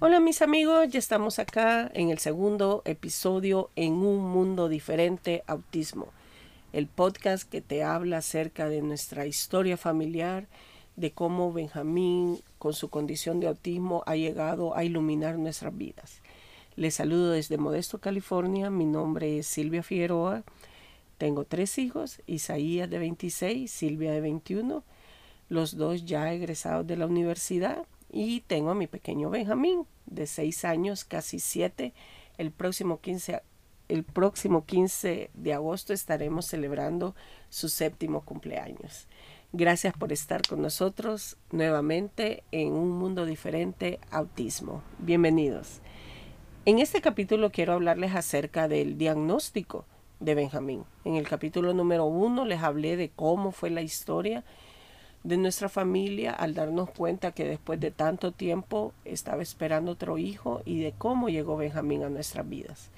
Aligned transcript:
Hola 0.00 0.18
mis 0.18 0.42
amigos, 0.42 0.88
ya 0.88 0.98
estamos 0.98 1.38
acá 1.38 1.88
en 1.94 2.10
el 2.10 2.18
segundo 2.18 2.82
episodio 2.84 3.70
en 3.76 3.92
Un 3.92 4.28
Mundo 4.28 4.68
Diferente 4.68 5.44
Autismo, 5.46 6.08
el 6.72 6.88
podcast 6.88 7.48
que 7.48 7.60
te 7.60 7.84
habla 7.84 8.18
acerca 8.18 8.68
de 8.68 8.82
nuestra 8.82 9.24
historia 9.24 9.76
familiar, 9.76 10.48
de 10.96 11.12
cómo 11.12 11.52
Benjamín 11.52 12.40
con 12.58 12.74
su 12.74 12.90
condición 12.90 13.38
de 13.38 13.46
autismo 13.46 14.02
ha 14.06 14.16
llegado 14.16 14.76
a 14.76 14.82
iluminar 14.82 15.38
nuestras 15.38 15.74
vidas. 15.78 16.22
Les 16.74 16.96
saludo 16.96 17.30
desde 17.30 17.56
Modesto, 17.56 18.00
California, 18.00 18.70
mi 18.70 18.86
nombre 18.86 19.38
es 19.38 19.46
Silvia 19.46 19.84
Figueroa, 19.84 20.42
tengo 21.18 21.44
tres 21.44 21.78
hijos, 21.78 22.20
Isaías 22.26 22.90
de 22.90 22.98
26, 22.98 23.70
Silvia 23.70 24.10
de 24.10 24.20
21, 24.20 24.82
los 25.48 25.76
dos 25.76 26.04
ya 26.04 26.32
egresados 26.32 26.84
de 26.84 26.96
la 26.96 27.06
universidad 27.06 27.86
y 28.14 28.42
tengo 28.42 28.70
a 28.70 28.76
mi 28.76 28.86
pequeño 28.86 29.28
Benjamín 29.28 29.86
de 30.06 30.28
6 30.28 30.64
años, 30.64 31.04
casi 31.04 31.40
7. 31.40 31.92
El 32.38 32.52
próximo 32.52 33.00
15, 33.00 33.42
el 33.88 34.04
próximo 34.04 34.64
15 34.64 35.30
de 35.34 35.52
agosto 35.52 35.92
estaremos 35.92 36.46
celebrando 36.46 37.16
su 37.48 37.68
séptimo 37.68 38.20
cumpleaños. 38.20 39.08
Gracias 39.52 39.94
por 39.94 40.12
estar 40.12 40.42
con 40.46 40.62
nosotros 40.62 41.36
nuevamente 41.50 42.44
en 42.52 42.72
Un 42.72 42.90
Mundo 42.92 43.26
Diferente 43.26 43.98
Autismo. 44.12 44.84
Bienvenidos. 44.98 45.80
En 46.66 46.78
este 46.78 47.00
capítulo 47.00 47.50
quiero 47.50 47.72
hablarles 47.72 48.14
acerca 48.14 48.68
del 48.68 48.96
diagnóstico 48.96 49.86
de 50.20 50.36
Benjamín. 50.36 50.84
En 51.04 51.16
el 51.16 51.28
capítulo 51.28 51.74
número 51.74 52.04
uno 52.04 52.44
les 52.44 52.62
hablé 52.62 52.96
de 52.96 53.10
cómo 53.10 53.50
fue 53.50 53.70
la 53.70 53.82
historia 53.82 54.44
de 55.24 55.38
nuestra 55.38 55.70
familia 55.70 56.32
al 56.32 56.54
darnos 56.54 56.90
cuenta 56.90 57.32
que 57.32 57.44
después 57.44 57.80
de 57.80 57.90
tanto 57.90 58.30
tiempo 58.30 58.92
estaba 59.06 59.42
esperando 59.42 59.92
otro 59.92 60.18
hijo 60.18 60.60
y 60.66 60.80
de 60.80 60.92
cómo 60.92 61.30
llegó 61.30 61.56
Benjamín 61.56 62.04
a 62.04 62.10
nuestras 62.10 62.48
vidas. 62.48 62.90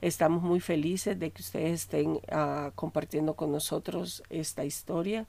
Estamos 0.00 0.42
muy 0.42 0.60
felices 0.60 1.18
de 1.18 1.30
que 1.30 1.40
ustedes 1.40 1.82
estén 1.82 2.10
uh, 2.10 2.72
compartiendo 2.74 3.34
con 3.34 3.52
nosotros 3.52 4.22
esta 4.28 4.64
historia 4.64 5.26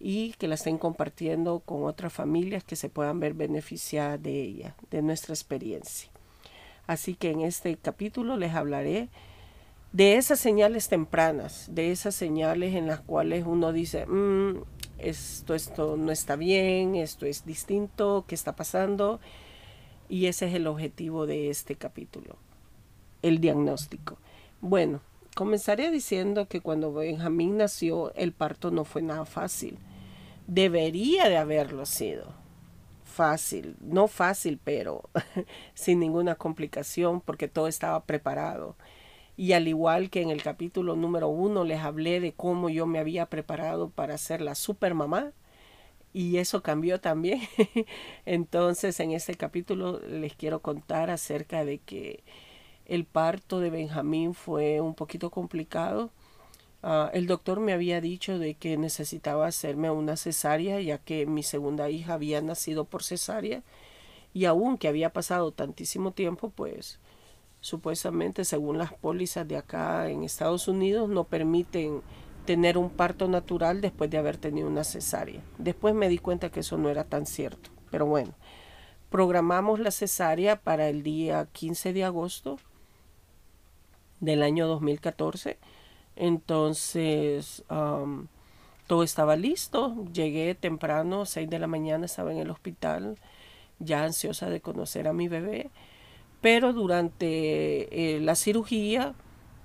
y 0.00 0.32
que 0.38 0.48
la 0.48 0.54
estén 0.54 0.78
compartiendo 0.78 1.60
con 1.60 1.84
otras 1.84 2.12
familias 2.14 2.64
que 2.64 2.74
se 2.74 2.88
puedan 2.88 3.20
ver 3.20 3.34
beneficiadas 3.34 4.22
de 4.22 4.40
ella, 4.42 4.74
de 4.90 5.02
nuestra 5.02 5.34
experiencia. 5.34 6.10
Así 6.86 7.14
que 7.14 7.30
en 7.30 7.42
este 7.42 7.76
capítulo 7.76 8.38
les 8.38 8.54
hablaré 8.54 9.10
de 9.92 10.16
esas 10.16 10.40
señales 10.40 10.88
tempranas, 10.88 11.66
de 11.70 11.92
esas 11.92 12.14
señales 12.14 12.74
en 12.74 12.86
las 12.86 13.00
cuales 13.00 13.44
uno 13.46 13.72
dice, 13.72 14.06
mmm, 14.06 14.62
esto, 14.98 15.54
esto 15.54 15.96
no 15.96 16.12
está 16.12 16.36
bien, 16.36 16.96
esto 16.96 17.26
es 17.26 17.44
distinto, 17.44 18.24
¿qué 18.26 18.34
está 18.34 18.54
pasando? 18.56 19.20
Y 20.08 20.26
ese 20.26 20.48
es 20.48 20.54
el 20.54 20.66
objetivo 20.66 21.26
de 21.26 21.50
este 21.50 21.76
capítulo, 21.76 22.36
el 23.22 23.40
diagnóstico. 23.40 24.18
Bueno, 24.60 25.00
comenzaré 25.34 25.90
diciendo 25.90 26.48
que 26.48 26.60
cuando 26.60 26.92
Benjamín 26.92 27.58
nació, 27.58 28.12
el 28.14 28.32
parto 28.32 28.70
no 28.70 28.84
fue 28.84 29.02
nada 29.02 29.24
fácil. 29.24 29.78
Debería 30.46 31.28
de 31.28 31.36
haberlo 31.36 31.86
sido. 31.86 32.32
Fácil, 33.04 33.76
no 33.80 34.08
fácil, 34.08 34.58
pero 34.62 35.10
sin 35.74 36.00
ninguna 36.00 36.36
complicación 36.36 37.20
porque 37.20 37.48
todo 37.48 37.66
estaba 37.66 38.04
preparado 38.04 38.76
y 39.38 39.52
al 39.52 39.68
igual 39.68 40.10
que 40.10 40.20
en 40.20 40.30
el 40.30 40.42
capítulo 40.42 40.96
número 40.96 41.28
uno 41.28 41.64
les 41.64 41.80
hablé 41.80 42.20
de 42.20 42.32
cómo 42.32 42.68
yo 42.70 42.86
me 42.86 42.98
había 42.98 43.26
preparado 43.26 43.88
para 43.88 44.18
ser 44.18 44.40
la 44.42 44.56
super 44.56 44.94
mamá, 44.94 45.32
y 46.12 46.38
eso 46.38 46.62
cambió 46.62 47.00
también. 47.00 47.40
Entonces 48.26 48.98
en 48.98 49.12
este 49.12 49.34
capítulo 49.36 50.00
les 50.00 50.34
quiero 50.34 50.60
contar 50.60 51.10
acerca 51.10 51.64
de 51.64 51.78
que 51.78 52.24
el 52.86 53.04
parto 53.04 53.60
de 53.60 53.70
Benjamín 53.70 54.34
fue 54.34 54.80
un 54.80 54.94
poquito 54.94 55.30
complicado. 55.30 56.10
Uh, 56.82 57.08
el 57.12 57.26
doctor 57.28 57.60
me 57.60 57.72
había 57.72 58.00
dicho 58.00 58.38
de 58.40 58.54
que 58.54 58.76
necesitaba 58.76 59.46
hacerme 59.46 59.90
una 59.90 60.16
cesárea 60.16 60.80
ya 60.80 60.98
que 60.98 61.26
mi 61.26 61.44
segunda 61.44 61.90
hija 61.90 62.14
había 62.14 62.40
nacido 62.40 62.84
por 62.86 63.04
cesárea 63.04 63.62
y 64.34 64.46
aún 64.46 64.78
que 64.78 64.88
había 64.88 65.12
pasado 65.12 65.52
tantísimo 65.52 66.12
tiempo 66.12 66.50
pues 66.50 66.98
supuestamente 67.60 68.44
según 68.44 68.78
las 68.78 68.92
pólizas 68.92 69.46
de 69.46 69.56
acá 69.56 70.08
en 70.08 70.22
Estados 70.22 70.68
Unidos 70.68 71.08
no 71.08 71.24
permiten 71.24 72.02
tener 72.44 72.78
un 72.78 72.88
parto 72.88 73.28
natural 73.28 73.80
después 73.80 74.10
de 74.10 74.18
haber 74.18 74.38
tenido 74.38 74.68
una 74.68 74.84
cesárea. 74.84 75.42
Después 75.58 75.94
me 75.94 76.08
di 76.08 76.18
cuenta 76.18 76.50
que 76.50 76.60
eso 76.60 76.78
no 76.78 76.88
era 76.88 77.04
tan 77.04 77.26
cierto, 77.26 77.70
pero 77.90 78.06
bueno, 78.06 78.32
programamos 79.10 79.80
la 79.80 79.90
cesárea 79.90 80.60
para 80.60 80.88
el 80.88 81.02
día 81.02 81.46
15 81.52 81.92
de 81.92 82.04
agosto 82.04 82.58
del 84.20 84.42
año 84.42 84.66
2014. 84.66 85.58
Entonces, 86.16 87.64
todo 87.68 89.02
estaba 89.02 89.36
listo. 89.36 89.94
Llegué 90.12 90.54
temprano, 90.54 91.26
6 91.26 91.48
de 91.48 91.58
la 91.58 91.66
mañana, 91.66 92.06
estaba 92.06 92.32
en 92.32 92.38
el 92.38 92.50
hospital, 92.50 93.18
ya 93.78 94.04
ansiosa 94.04 94.50
de 94.50 94.60
conocer 94.60 95.06
a 95.06 95.12
mi 95.12 95.28
bebé 95.28 95.70
pero 96.40 96.72
durante 96.72 98.16
eh, 98.16 98.20
la 98.20 98.34
cirugía 98.34 99.14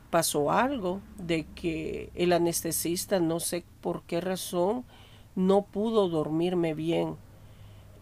pasó 0.09 0.51
algo 0.51 1.01
de 1.17 1.45
que 1.55 2.11
el 2.15 2.33
anestesista, 2.33 3.19
no 3.19 3.39
sé 3.39 3.63
por 3.81 4.03
qué 4.03 4.21
razón, 4.21 4.85
no 5.35 5.63
pudo 5.63 6.09
dormirme 6.09 6.73
bien 6.73 7.15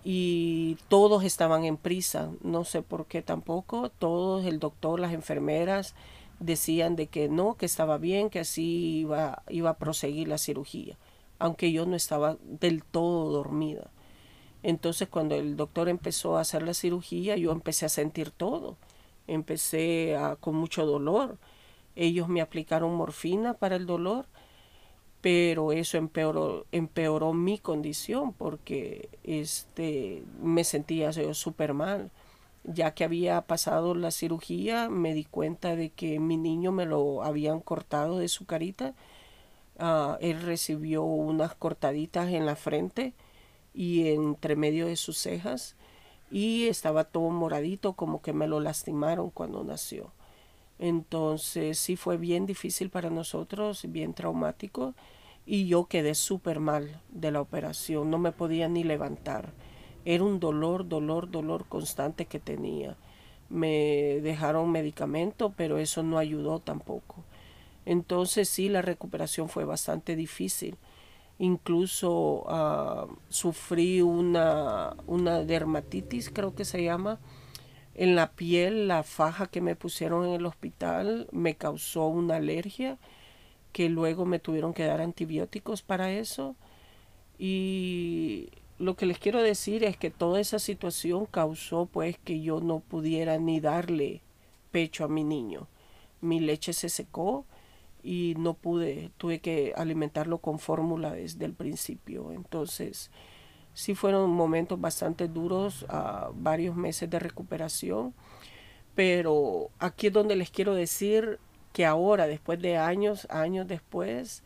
y 0.04 0.78
todos 0.88 1.24
estaban 1.24 1.64
en 1.64 1.78
prisa, 1.78 2.32
no 2.42 2.64
sé 2.66 2.82
por 2.82 3.06
qué 3.06 3.22
tampoco, 3.22 3.90
todos, 3.90 4.46
el 4.46 4.60
doctor, 4.60 5.00
las 5.00 5.14
enfermeras 5.14 5.96
decían 6.40 6.96
de 6.96 7.08
que 7.08 7.30
no, 7.30 7.56
que 7.56 7.66
estaba 7.66 7.98
bien, 7.98 8.30
que 8.30 8.40
así 8.40 9.00
iba, 9.02 9.44
iba 9.50 9.70
a 9.70 9.78
proseguir 9.78 10.28
la 10.28 10.38
cirugía, 10.38 10.98
aunque 11.40 11.72
yo 11.72 11.86
no 11.86 11.96
estaba 11.96 12.38
del 12.44 12.84
todo 12.84 13.32
dormida. 13.32 13.92
Entonces 14.64 15.10
cuando 15.10 15.36
el 15.36 15.56
doctor 15.58 15.90
empezó 15.90 16.38
a 16.38 16.42
hacer 16.42 16.64
la 16.64 16.74
cirugía, 16.74 17.36
yo 17.36 17.52
empecé 17.52 17.86
a 17.86 17.90
sentir 17.90 18.32
todo. 18.32 18.78
Empecé 19.28 20.16
a, 20.16 20.36
con 20.36 20.56
mucho 20.56 20.86
dolor. 20.86 21.38
Ellos 21.96 22.28
me 22.30 22.42
aplicaron 22.42 22.96
morfina 22.96 23.54
para 23.56 23.76
el 23.76 23.86
dolor, 23.86 24.26
pero 25.22 25.72
eso 25.72 25.98
empeoró, 25.98 26.66
empeoró 26.72 27.34
mi 27.34 27.58
condición 27.60 28.34
porque 28.34 29.10
este, 29.24 30.24
me 30.42 30.64
sentía 30.64 31.12
súper 31.34 31.74
mal. 31.74 32.12
Ya 32.64 32.94
que 32.94 33.04
había 33.04 33.42
pasado 33.42 33.96
la 33.96 34.12
cirugía, 34.12 34.88
me 34.90 35.14
di 35.16 35.26
cuenta 35.26 35.76
de 35.76 35.90
que 35.90 36.20
mi 36.20 36.38
niño 36.38 36.72
me 36.72 36.86
lo 36.86 37.24
habían 37.24 37.60
cortado 37.60 38.20
de 38.20 38.28
su 38.28 38.46
carita. 38.46 38.94
Uh, 39.80 40.16
él 40.22 40.42
recibió 40.42 41.04
unas 41.04 41.56
cortaditas 41.56 42.30
en 42.30 42.46
la 42.46 42.56
frente 42.56 43.14
y 43.74 44.10
entre 44.10 44.56
medio 44.56 44.88
de 44.88 44.96
sus 44.96 45.18
cejas 45.18 45.76
y 46.32 46.68
estaba 46.68 47.04
todo 47.04 47.30
moradito 47.30 47.94
como 47.94 48.22
que 48.22 48.34
me 48.34 48.48
lo 48.48 48.60
lastimaron 48.60 49.30
cuando 49.30 49.64
nació. 49.64 50.12
Entonces 50.80 51.78
sí 51.78 51.96
fue 51.96 52.18
bien 52.18 52.46
difícil 52.46 52.90
para 52.90 53.10
nosotros, 53.10 53.86
bien 53.90 54.14
traumático 54.14 54.96
y 55.46 55.68
yo 55.68 55.86
quedé 55.86 56.16
súper 56.16 56.60
mal 56.60 57.02
de 57.10 57.32
la 57.32 57.42
operación, 57.42 58.10
no 58.10 58.18
me 58.18 58.32
podía 58.32 58.68
ni 58.68 58.84
levantar. 58.84 59.54
Era 60.06 60.24
un 60.24 60.40
dolor, 60.40 60.88
dolor, 60.88 61.30
dolor 61.30 61.66
constante 61.68 62.26
que 62.26 62.40
tenía. 62.40 62.96
Me 63.50 64.20
dejaron 64.22 64.72
medicamento, 64.72 65.54
pero 65.56 65.78
eso 65.78 66.02
no 66.02 66.18
ayudó 66.18 66.60
tampoco. 66.60 67.24
Entonces 67.86 68.50
sí, 68.50 68.70
la 68.70 68.82
recuperación 68.82 69.50
fue 69.50 69.66
bastante 69.66 70.16
difícil 70.16 70.78
incluso 71.42 72.44
uh, 72.44 73.18
sufrí 73.30 74.00
una, 74.04 74.96
una 75.08 75.40
dermatitis, 75.40 76.30
creo 76.30 76.54
que 76.54 76.66
se 76.66 76.84
llama, 76.84 77.20
en 77.96 78.16
la 78.16 78.32
piel, 78.32 78.88
la 78.88 79.02
faja 79.02 79.48
que 79.48 79.60
me 79.60 79.76
pusieron 79.76 80.28
en 80.28 80.34
el 80.34 80.46
hospital 80.46 81.28
me 81.32 81.56
causó 81.56 82.06
una 82.08 82.36
alergia 82.36 83.00
que 83.74 83.90
luego 83.90 84.26
me 84.26 84.38
tuvieron 84.38 84.76
que 84.76 84.86
dar 84.86 85.02
antibióticos 85.02 85.82
para 85.82 86.12
eso. 86.12 86.56
Y 87.40 88.50
lo 88.78 88.96
que 88.96 89.08
les 89.08 89.18
quiero 89.18 89.42
decir 89.42 89.84
es 89.84 89.98
que 89.98 90.12
toda 90.12 90.40
esa 90.40 90.60
situación 90.60 91.26
causó 91.26 91.88
pues 91.88 92.20
que 92.20 92.42
yo 92.42 92.62
no 92.62 92.82
pudiera 92.82 93.40
ni 93.40 93.60
darle 93.60 94.22
pecho 94.72 95.06
a 95.06 95.08
mi 95.08 95.24
niño. 95.24 95.68
Mi 96.22 96.40
leche 96.40 96.74
se 96.74 96.90
secó, 96.90 97.46
y 98.04 98.36
no 98.38 98.54
pude, 98.54 99.12
tuve 99.18 99.40
que 99.40 99.74
alimentarlo 99.76 100.40
con 100.40 100.60
fórmula 100.60 101.12
desde 101.12 101.46
el 101.46 101.54
principio. 101.54 102.32
Entonces, 102.32 103.12
sí 103.74 103.96
fueron 103.96 104.30
momentos 104.32 104.80
bastante 104.80 105.28
duros, 105.28 105.84
uh, 105.84 106.34
varios 106.34 106.76
meses 106.76 107.10
de 107.10 107.20
recuperación, 107.20 108.14
pero 108.96 109.70
aquí 109.80 110.08
es 110.08 110.14
donde 110.14 110.36
les 110.36 110.52
quiero 110.52 110.76
decir 110.76 111.40
que 111.74 111.86
ahora, 111.86 112.28
después 112.28 112.60
de 112.62 112.78
años, 112.78 113.28
años 113.30 113.68
después, 113.68 114.44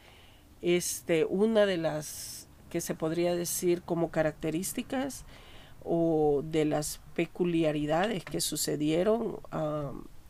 este, 0.62 1.26
una 1.26 1.66
de 1.66 1.78
las 1.78 2.48
que 2.70 2.82
se 2.82 2.96
podría 2.96 3.36
decir 3.36 3.82
como 3.82 4.12
características 4.12 5.26
o 5.84 6.42
de 6.44 6.66
las 6.66 7.00
peculiaridades 7.16 8.26
que 8.26 8.42
sucedieron 8.42 9.40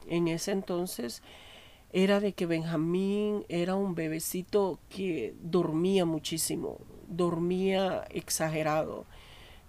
en 0.08 0.28
ese 0.28 0.52
entonces 0.52 1.24
era 1.96 2.20
de 2.20 2.34
que 2.34 2.46
Benjamín 2.46 3.46
era 3.48 3.76
un 3.76 3.96
bebecito 3.96 4.80
que 4.90 5.34
dormía 5.42 6.04
muchísimo, 6.04 6.80
dormía 7.08 8.04
exagerado. 8.10 9.06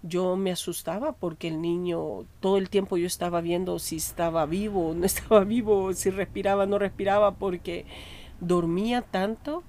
Yo 0.03 0.35
me 0.35 0.51
asustaba 0.51 1.13
porque 1.13 1.47
el 1.47 1.61
niño 1.61 2.25
todo 2.41 2.57
el 2.57 2.69
tiempo 2.69 2.97
yo 2.97 3.07
estaba 3.07 3.39
viendo 3.39 3.79
si 3.79 3.95
estaba 3.95 4.45
vivo 4.45 4.93
no 4.93 5.05
estaba 5.11 5.45
vivo, 5.45 5.93
si 5.93 6.09
respiraba 6.09 6.65
no 6.65 6.77
respiraba, 6.77 7.35
porque 7.35 7.85
dormía 8.41 9.03
tanto 9.03 9.63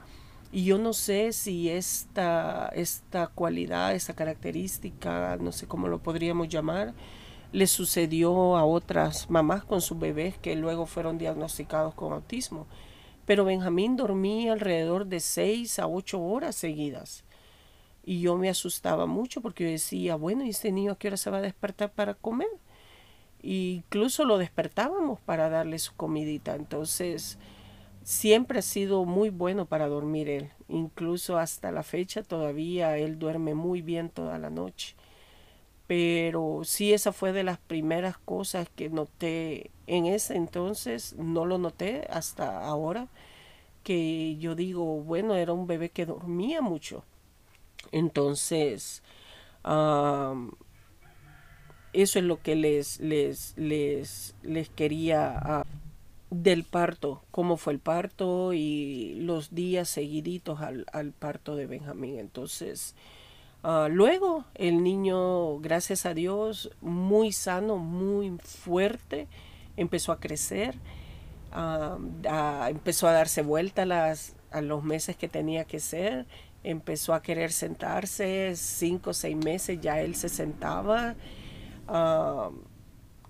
y 0.50 0.64
yo 0.64 0.78
no 0.78 0.94
sé 0.94 1.32
si 1.32 1.70
esta, 1.70 2.70
esta 2.74 3.28
cualidad, 3.28 3.94
esta 3.94 4.14
característica, 4.14 5.36
no 5.40 5.52
sé 5.52 5.68
cómo 5.68 5.86
lo 5.86 6.00
podríamos 6.00 6.48
llamar, 6.48 6.92
le 7.52 7.66
sucedió 7.66 8.56
a 8.56 8.64
otras 8.64 9.30
mamás 9.30 9.64
con 9.64 9.80
sus 9.80 9.98
bebés 9.98 10.38
que 10.38 10.54
luego 10.56 10.86
fueron 10.86 11.18
diagnosticados 11.18 11.94
con 11.94 12.12
autismo. 12.12 12.66
Pero 13.24 13.44
Benjamín 13.44 13.96
dormía 13.96 14.52
alrededor 14.52 15.06
de 15.06 15.20
seis 15.20 15.78
a 15.78 15.86
ocho 15.86 16.20
horas 16.20 16.56
seguidas. 16.56 17.24
Y 18.04 18.20
yo 18.20 18.36
me 18.36 18.48
asustaba 18.48 19.06
mucho 19.06 19.42
porque 19.42 19.64
yo 19.64 19.70
decía, 19.70 20.16
bueno, 20.16 20.44
¿y 20.44 20.50
este 20.50 20.72
niño 20.72 20.92
a 20.92 20.98
qué 20.98 21.08
hora 21.08 21.16
se 21.16 21.30
va 21.30 21.38
a 21.38 21.42
despertar 21.42 21.92
para 21.92 22.14
comer? 22.14 22.48
incluso 23.42 24.24
lo 24.24 24.38
despertábamos 24.38 25.20
para 25.20 25.48
darle 25.48 25.78
su 25.78 25.94
comidita. 25.94 26.54
Entonces, 26.54 27.38
siempre 28.02 28.60
ha 28.60 28.62
sido 28.62 29.04
muy 29.04 29.30
bueno 29.30 29.66
para 29.66 29.86
dormir 29.86 30.28
él. 30.28 30.50
Incluso 30.68 31.38
hasta 31.38 31.70
la 31.72 31.82
fecha 31.82 32.22
todavía 32.22 32.96
él 32.98 33.18
duerme 33.18 33.54
muy 33.54 33.82
bien 33.82 34.10
toda 34.10 34.38
la 34.38 34.50
noche. 34.50 34.96
Pero 35.88 36.60
sí, 36.64 36.92
esa 36.92 37.12
fue 37.12 37.32
de 37.32 37.42
las 37.42 37.58
primeras 37.58 38.16
cosas 38.18 38.68
que 38.76 38.90
noté 38.90 39.72
en 39.88 40.06
ese 40.06 40.36
entonces. 40.36 41.16
No 41.16 41.46
lo 41.46 41.58
noté 41.58 42.06
hasta 42.10 42.64
ahora. 42.64 43.08
Que 43.82 44.36
yo 44.36 44.54
digo, 44.54 45.02
bueno, 45.02 45.34
era 45.34 45.52
un 45.52 45.66
bebé 45.66 45.90
que 45.90 46.06
dormía 46.06 46.62
mucho. 46.62 47.04
Entonces, 47.90 49.02
eso 49.64 50.56
es 51.92 52.24
lo 52.24 52.42
que 52.42 52.54
les, 52.54 53.00
les, 53.00 53.54
les, 53.56 54.34
les 54.42 54.68
quería 54.68 55.64
del 56.30 56.64
parto, 56.64 57.22
cómo 57.30 57.56
fue 57.56 57.72
el 57.72 57.78
parto 57.78 58.52
y 58.52 59.14
los 59.20 59.54
días 59.54 59.88
seguiditos 59.88 60.60
al, 60.60 61.12
parto 61.12 61.56
de 61.56 61.66
Benjamín. 61.66 62.18
Entonces, 62.18 62.94
ah, 63.62 63.88
luego 63.90 64.44
el 64.54 64.82
niño, 64.82 65.58
gracias 65.58 66.06
a 66.06 66.14
Dios, 66.14 66.70
muy 66.80 67.32
sano, 67.32 67.76
muy 67.76 68.38
fuerte, 68.38 69.28
empezó 69.76 70.12
a 70.12 70.20
crecer, 70.20 70.76
ah, 71.52 71.98
empezó 72.70 73.08
a 73.08 73.12
darse 73.12 73.42
vuelta 73.42 73.82
a 74.50 74.60
los 74.60 74.82
meses 74.84 75.16
que 75.16 75.28
tenía 75.28 75.64
que 75.64 75.80
ser, 75.80 76.26
empezó 76.64 77.14
a 77.14 77.22
querer 77.22 77.52
sentarse, 77.52 78.54
cinco 78.56 79.10
o 79.10 79.14
seis 79.14 79.36
meses 79.36 79.80
ya 79.80 80.00
él 80.00 80.14
se 80.14 80.28
sentaba. 80.28 81.14
Ah, 81.86 82.50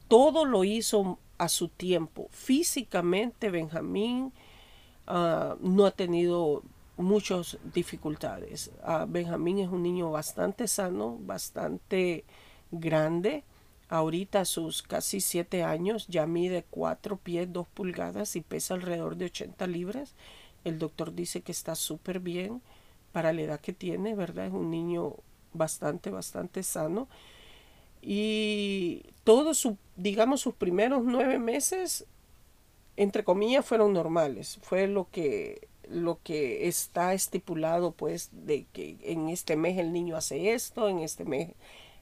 todo 0.08 0.44
lo 0.44 0.64
hizo 0.64 1.19
a 1.36 1.48
su 1.48 1.69
tiempo. 1.69 2.28
Físicamente 2.30 3.50
Benjamín 3.50 4.32
no 5.06 5.86
ha 5.86 5.90
tenido 5.90 6.62
muchas 6.99 7.59
dificultades. 7.73 8.71
Ah, 8.83 9.06
Benjamín 9.09 9.61
es 9.61 9.69
un 9.69 9.83
niño 9.83 10.11
bastante 10.11 10.69
sano, 10.69 11.17
bastante 11.21 12.25
grande. 12.71 13.45
Ahorita 13.89 14.45
sus 14.45 14.83
casi 14.83 15.21
siete 15.21 15.62
años 15.62 16.06
ya 16.09 16.27
mide 16.27 16.65
cuatro 16.69 17.17
pies, 17.17 17.50
dos 17.50 17.67
pulgadas 17.69 18.37
y 18.37 18.43
pesa 18.43 18.75
alrededor 18.75 19.17
de 19.17 19.27
80 19.27 19.67
libras. 19.67 20.15
El 20.65 20.79
doctor 20.79 21.15
dice 21.15 21.41
que 21.41 21.53
está 21.53 21.75
súper 21.75 22.21
bien 22.21 22.61
para 23.12 23.33
la 23.33 23.43
edad 23.43 23.61
que 23.61 23.73
tiene, 23.73 24.15
¿verdad? 24.15 24.47
Es 24.47 24.53
un 24.53 24.71
niño 24.71 25.15
bastante, 25.55 26.11
bastante 26.11 26.62
sano. 26.62 27.09
Y 28.03 29.05
todos, 29.25 29.59
su, 29.59 29.77
digamos, 29.97 30.41
sus 30.41 30.55
primeros 30.55 31.03
nueve 31.05 31.39
meses, 31.39 32.06
entre 32.97 33.25
comillas, 33.25 33.65
fueron 33.65 33.93
normales. 33.93 34.59
Fue 34.62 34.87
lo 34.87 35.09
que, 35.11 35.69
lo 35.90 36.20
que 36.23 36.69
está 36.69 37.14
estipulado, 37.14 37.93
pues, 37.93 38.31
de 38.32 38.67
que 38.73 38.96
en 39.02 39.29
este 39.29 39.56
mes 39.56 39.79
el 39.79 39.93
niño 39.93 40.17
hace 40.17 40.52
esto, 40.52 40.88
en 40.88 41.00
este 41.00 41.25
mes 41.25 41.50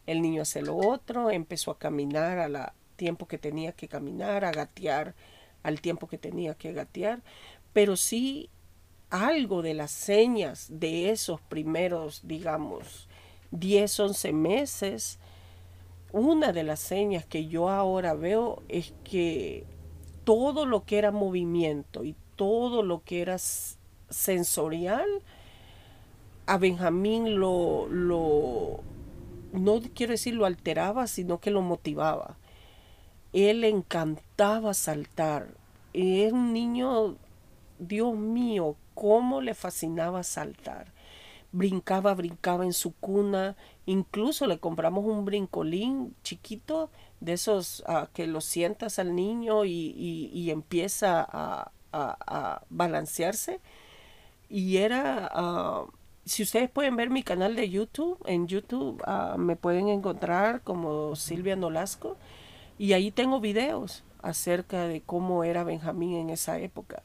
el 0.07 0.23
niño 0.23 0.43
hace 0.43 0.63
lo 0.63 0.77
otro, 0.77 1.31
empezó 1.31 1.71
a 1.71 1.79
caminar 1.79 2.39
al 2.39 2.73
tiempo 2.97 3.27
que 3.27 3.39
tenía 3.39 3.73
que 3.73 3.89
caminar, 3.89 4.45
a 4.45 4.53
gatear 4.53 5.15
al 5.63 5.81
tiempo 5.81 6.07
que 6.07 6.19
tenía 6.19 6.55
que 6.55 6.73
gatear, 6.73 7.23
pero 7.73 7.97
sí 7.97 8.49
algo 9.11 9.63
de 9.63 9.75
las 9.75 9.91
señas 9.91 10.67
de 10.71 11.11
esos 11.11 11.41
primeros, 11.41 12.21
digamos, 12.25 13.09
10, 13.51 14.01
11 14.01 14.33
meses, 14.33 15.19
una 16.13 16.53
de 16.53 16.63
las 16.63 16.81
señas 16.81 17.27
que 17.27 17.47
yo 17.47 17.69
ahora 17.69 18.15
veo 18.15 18.63
es 18.69 18.95
que 19.05 19.65
todo 20.25 20.67
lo 20.67 20.85
que 20.85 20.99
era 20.99 21.13
movimiento 21.13 22.05
y 22.05 22.17
todo 22.37 22.83
lo 22.83 23.03
que 23.03 23.23
era 23.23 23.37
sensorial, 23.39 25.09
a 26.47 26.59
Benjamín 26.59 27.41
lo, 27.41 27.89
lo, 27.89 28.81
no 29.53 29.81
quiero 29.95 30.13
decir 30.13 30.35
lo 30.35 30.47
alteraba, 30.47 31.07
sino 31.07 31.41
que 31.41 31.51
lo 31.51 31.63
motivaba. 31.63 32.37
Él 33.33 33.65
encantaba 33.65 34.73
saltar. 34.75 35.49
Es 35.93 36.33
un 36.33 36.53
niño, 36.53 37.17
Dios 37.79 38.15
mío, 38.15 38.77
cómo 38.95 39.41
le 39.41 39.55
fascinaba 39.55 40.23
saltar 40.23 40.95
brincaba, 41.57 42.15
brincaba 42.15 42.65
en 42.65 42.73
su 42.73 42.93
cuna, 42.93 43.57
incluso 43.87 44.47
le 44.47 44.59
compramos 44.59 45.05
un 45.05 45.25
brincolín 45.25 46.15
chiquito 46.23 46.91
de 47.21 47.33
esos 47.33 47.83
ah, 47.87 48.09
que 48.13 48.27
lo 48.27 48.41
sientas 48.43 48.99
al 48.99 49.15
niño 49.15 49.65
y, 49.65 50.51
empieza 50.51 51.27
a, 51.29 51.73
balancearse. 52.71 53.61
Y 54.49 54.79
era, 54.79 55.29
ah, 55.33 55.85
si 56.25 56.43
ustedes 56.43 56.71
pueden 56.71 56.97
ver 56.97 57.11
mi 57.11 57.23
canal 57.23 57.57
de 57.57 57.69
YouTube, 57.69 58.19
en 58.27 58.47
YouTube 58.47 59.03
ah, 59.07 59.37
me 59.39 59.57
pueden 59.57 59.89
encontrar 59.89 60.63
como 60.63 61.17
Silvia 61.17 61.57
Nolasco 61.57 62.17
y 62.79 62.93
ahí 62.93 63.11
tengo 63.11 63.41
videos 63.41 64.05
acerca 64.23 64.87
de 64.87 65.01
cómo 65.01 65.45
era 65.45 65.65
Benjamín 65.65 66.17
en 66.17 66.31
esa 66.31 66.59
época. 66.59 67.03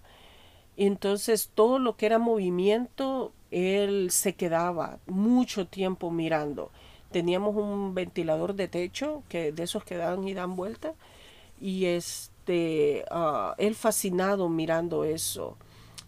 Entonces 0.78 1.52
todo 1.54 1.80
lo 1.80 1.96
que 1.98 2.08
era 2.08 2.20
movimiento 2.20 3.34
él 3.52 4.12
se 4.12 4.34
quedaba 4.34 5.00
mucho 5.06 5.68
tiempo 5.68 6.10
mirando. 6.10 6.72
Teníamos 7.12 7.56
un 7.56 7.94
ventilador 7.94 8.56
de 8.56 8.70
techo, 8.70 9.24
que 9.28 9.52
de 9.52 9.64
esos 9.64 9.84
que 9.84 9.98
dan 9.98 10.26
y 10.28 10.34
dan 10.34 10.56
vuelta, 10.56 10.94
y 11.60 11.86
este, 12.42 13.06
uh, 13.12 13.54
él 13.60 13.76
fascinado 13.76 14.50
mirando 14.50 15.04
eso, 15.04 15.58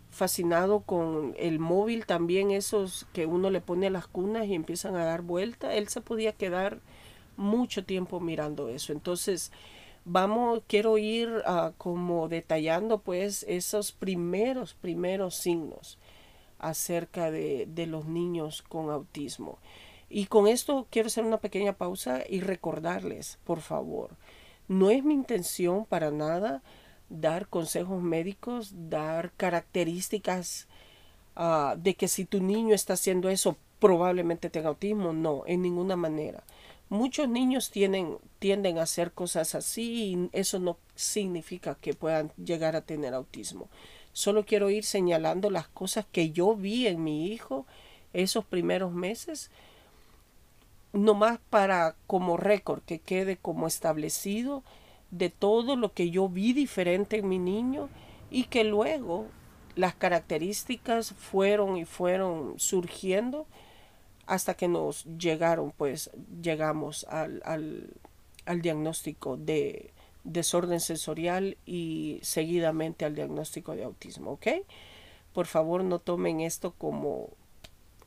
fascinado 0.10 0.80
con 0.82 1.36
el 1.38 1.60
móvil 1.60 2.08
también, 2.08 2.50
esos 2.50 3.06
que 3.13 3.28
uno 3.28 3.52
le 3.52 3.62
pone 3.62 3.88
a 3.88 3.92
las 3.92 4.08
cunas 4.08 4.48
y 4.48 4.56
empiezan 4.56 4.96
a 4.96 5.06
dar 5.06 5.22
vuelta, 5.22 5.75
él 5.75 5.90
se 5.90 6.02
podía 6.02 6.32
quedar 6.34 6.80
mucho 7.38 7.86
tiempo 7.86 8.20
mirando 8.20 8.70
eso. 8.70 8.94
Entonces, 8.94 9.52
vamos, 10.06 10.62
quiero 10.68 10.98
ir 10.98 11.30
uh, 11.30 11.72
como 11.78 12.28
detallando 12.30 13.00
pues 13.00 13.46
esos 13.48 13.92
primeros, 13.92 14.74
primeros 14.74 15.36
signos 15.36 16.00
acerca 16.58 17.30
de, 17.30 17.68
los 17.88 18.06
niños 18.06 18.63
con 18.63 18.90
autismo. 18.90 19.60
Y 20.10 20.25
con 20.25 20.48
esto 20.48 20.88
quiero 20.90 21.08
hacer 21.08 21.25
una 21.25 21.42
pequeña 21.42 21.74
pausa 21.74 22.24
y 22.28 22.42
recordarles, 22.42 23.38
por 23.44 23.62
favor, 23.62 24.16
no 24.67 24.89
es 24.89 25.03
mi 25.03 25.13
intención 25.13 25.86
para 25.86 26.12
nada 26.12 26.63
dar 27.10 27.48
consejos 27.48 28.01
médicos, 28.01 28.72
dar 28.89 29.32
características 29.34 30.67
ah, 31.36 31.75
de 31.77 31.96
que 31.96 32.08
si 32.08 32.25
tu 32.25 32.41
niño 32.41 32.74
está 32.74 32.93
haciendo 32.93 33.29
eso 33.29 33.58
probablemente 33.79 34.50
tenga 34.50 34.70
autismo. 34.70 35.12
No, 35.12 35.43
en 35.46 35.62
ninguna 35.62 35.98
manera. 35.98 36.43
Muchos 36.88 37.27
niños 37.27 37.70
tienen, 37.70 38.17
tienden 38.39 38.77
a 38.77 38.84
hacer 38.84 39.12
cosas 39.12 39.55
así 39.55 40.13
y 40.13 40.29
eso 40.32 40.60
no 40.60 40.77
significa 40.96 41.75
que 41.75 41.93
puedan 41.93 42.32
llegar 42.38 42.75
a 42.75 42.82
tener 42.82 43.13
autismo. 43.13 43.67
Solo 44.13 44.46
quiero 44.46 44.70
ir 44.70 44.86
señalando 44.86 45.50
las 45.50 45.67
cosas 45.67 46.05
que 46.12 46.32
yo 46.32 46.55
vi 46.55 46.88
en 46.88 47.03
mi 47.03 47.27
hijo 47.27 47.65
esos 48.13 48.46
primeros 48.46 48.93
meses, 48.93 49.50
nomás 50.94 51.40
para 51.50 51.96
como 52.08 52.38
récord 52.38 52.82
que 52.84 53.00
quede 53.00 53.38
como 53.38 53.68
establecido 53.68 54.64
de 55.12 55.30
todo 55.30 55.76
lo 55.76 55.94
que 55.94 56.10
yo 56.10 56.30
vi 56.30 56.54
diferente 56.54 57.18
en 57.18 57.28
mi 57.28 57.40
niño 57.40 57.90
y 58.32 58.46
que 58.46 58.64
luego 58.64 59.28
las 59.76 59.96
características 59.96 61.14
fueron 61.14 61.78
y 61.78 61.86
fueron 61.86 62.60
surgiendo 62.60 63.48
hasta 64.26 64.54
que 64.54 64.68
nos 64.68 65.06
llegaron, 65.18 65.72
pues 65.72 66.10
llegamos 66.42 67.06
al, 67.10 67.42
al, 67.46 68.62
diagnóstico 68.62 69.36
de 69.36 69.92
desorden 70.24 70.80
sensorial 70.80 71.58
y 71.66 72.20
seguidamente 72.22 73.04
al 73.04 73.16
diagnóstico 73.16 73.76
de 73.76 73.84
autismo, 73.84 74.32
¿ok? 74.32 74.48
Por 75.34 75.48
favor, 75.48 75.84
no 75.84 76.00
tomen 76.00 76.40
esto 76.42 76.74
como, 76.78 77.30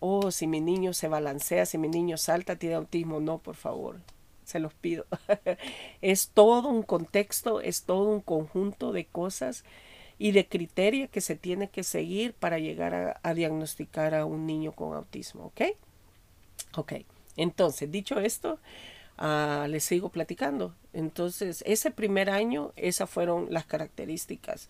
oh, 0.00 0.30
si 0.30 0.46
mi 0.46 0.60
niño 0.60 0.92
se 0.92 1.08
balancea, 1.08 1.66
si 1.66 1.78
mi 1.78 1.88
niño 1.88 2.16
salta, 2.16 2.56
tiene 2.56 2.76
autismo. 2.76 3.20
No, 3.20 3.38
por 3.38 3.56
favor, 3.56 4.00
se 4.44 4.58
los 4.58 4.74
pido. 4.74 5.06
es 6.00 6.28
todo 6.28 6.68
un 6.68 6.82
contexto, 6.82 7.60
es 7.60 7.82
todo 7.82 8.10
un 8.10 8.20
conjunto 8.20 8.92
de 8.92 9.06
cosas 9.06 9.64
y 10.18 10.32
de 10.32 10.48
criterios 10.48 11.10
que 11.10 11.20
se 11.20 11.36
tiene 11.36 11.68
que 11.68 11.82
seguir 11.82 12.32
para 12.34 12.58
llegar 12.58 13.20
a, 13.22 13.34
diagnosticar 13.34 14.14
a 14.14 14.24
un 14.24 14.46
niño 14.46 14.72
con 14.72 14.96
autismo, 14.96 15.46
¿ok? 15.46 15.62
Ok, 16.76 16.92
entonces, 17.36 17.90
dicho 17.90 18.18
esto, 18.18 18.58
uh, 19.18 19.66
les 19.66 19.84
sigo 19.84 20.08
platicando. 20.08 20.74
Entonces, 20.92 21.62
ese 21.66 21.90
primer 21.90 22.30
año, 22.30 22.72
esas 22.76 23.10
fueron 23.10 23.48
las 23.50 23.66
características. 23.66 24.68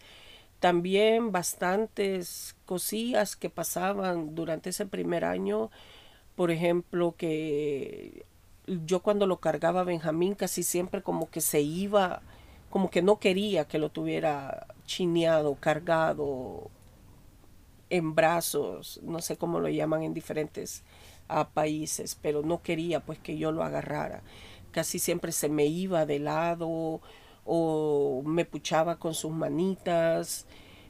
También 0.60 1.32
bastantes 1.32 2.56
cosillas 2.64 3.36
que 3.36 3.50
pasaban 3.50 4.34
durante 4.34 4.70
ese 4.70 4.86
primer 4.86 5.24
año, 5.24 5.70
por 6.34 6.50
ejemplo, 6.50 7.14
que 7.16 8.24
yo 8.66 9.00
cuando 9.00 9.26
lo 9.26 9.38
cargaba 9.38 9.84
Benjamín 9.84 10.34
casi 10.34 10.62
siempre 10.62 11.02
como 11.02 11.30
que 11.30 11.40
se 11.40 11.60
iba, 11.60 12.22
como 12.70 12.90
que 12.90 13.02
no 13.02 13.18
quería 13.18 13.66
que 13.66 13.78
lo 13.78 13.90
tuviera 13.90 14.66
chineado, 14.86 15.54
cargado 15.56 16.70
en 17.88 18.14
brazos, 18.14 18.98
no 19.04 19.20
sé 19.20 19.36
cómo 19.36 19.60
lo 19.60 19.68
llaman 19.68 20.02
en 20.02 20.14
diferentes 20.14 20.82
países, 21.54 22.16
pero 22.20 22.42
no 22.42 22.62
quería 22.62 23.00
pues 23.00 23.18
que 23.18 23.36
yo 23.38 23.52
lo 23.52 23.62
agarrara. 23.62 24.22
Casi 24.72 24.98
siempre 24.98 25.32
se 25.32 25.48
me 25.48 25.66
iba 25.66 26.06
de 26.06 26.18
lado 26.18 27.00
o 27.46 28.22
me 28.24 28.44
puchaba 28.44 28.96
con 28.96 29.14
sus 29.14 29.32
manitas. 29.32 30.46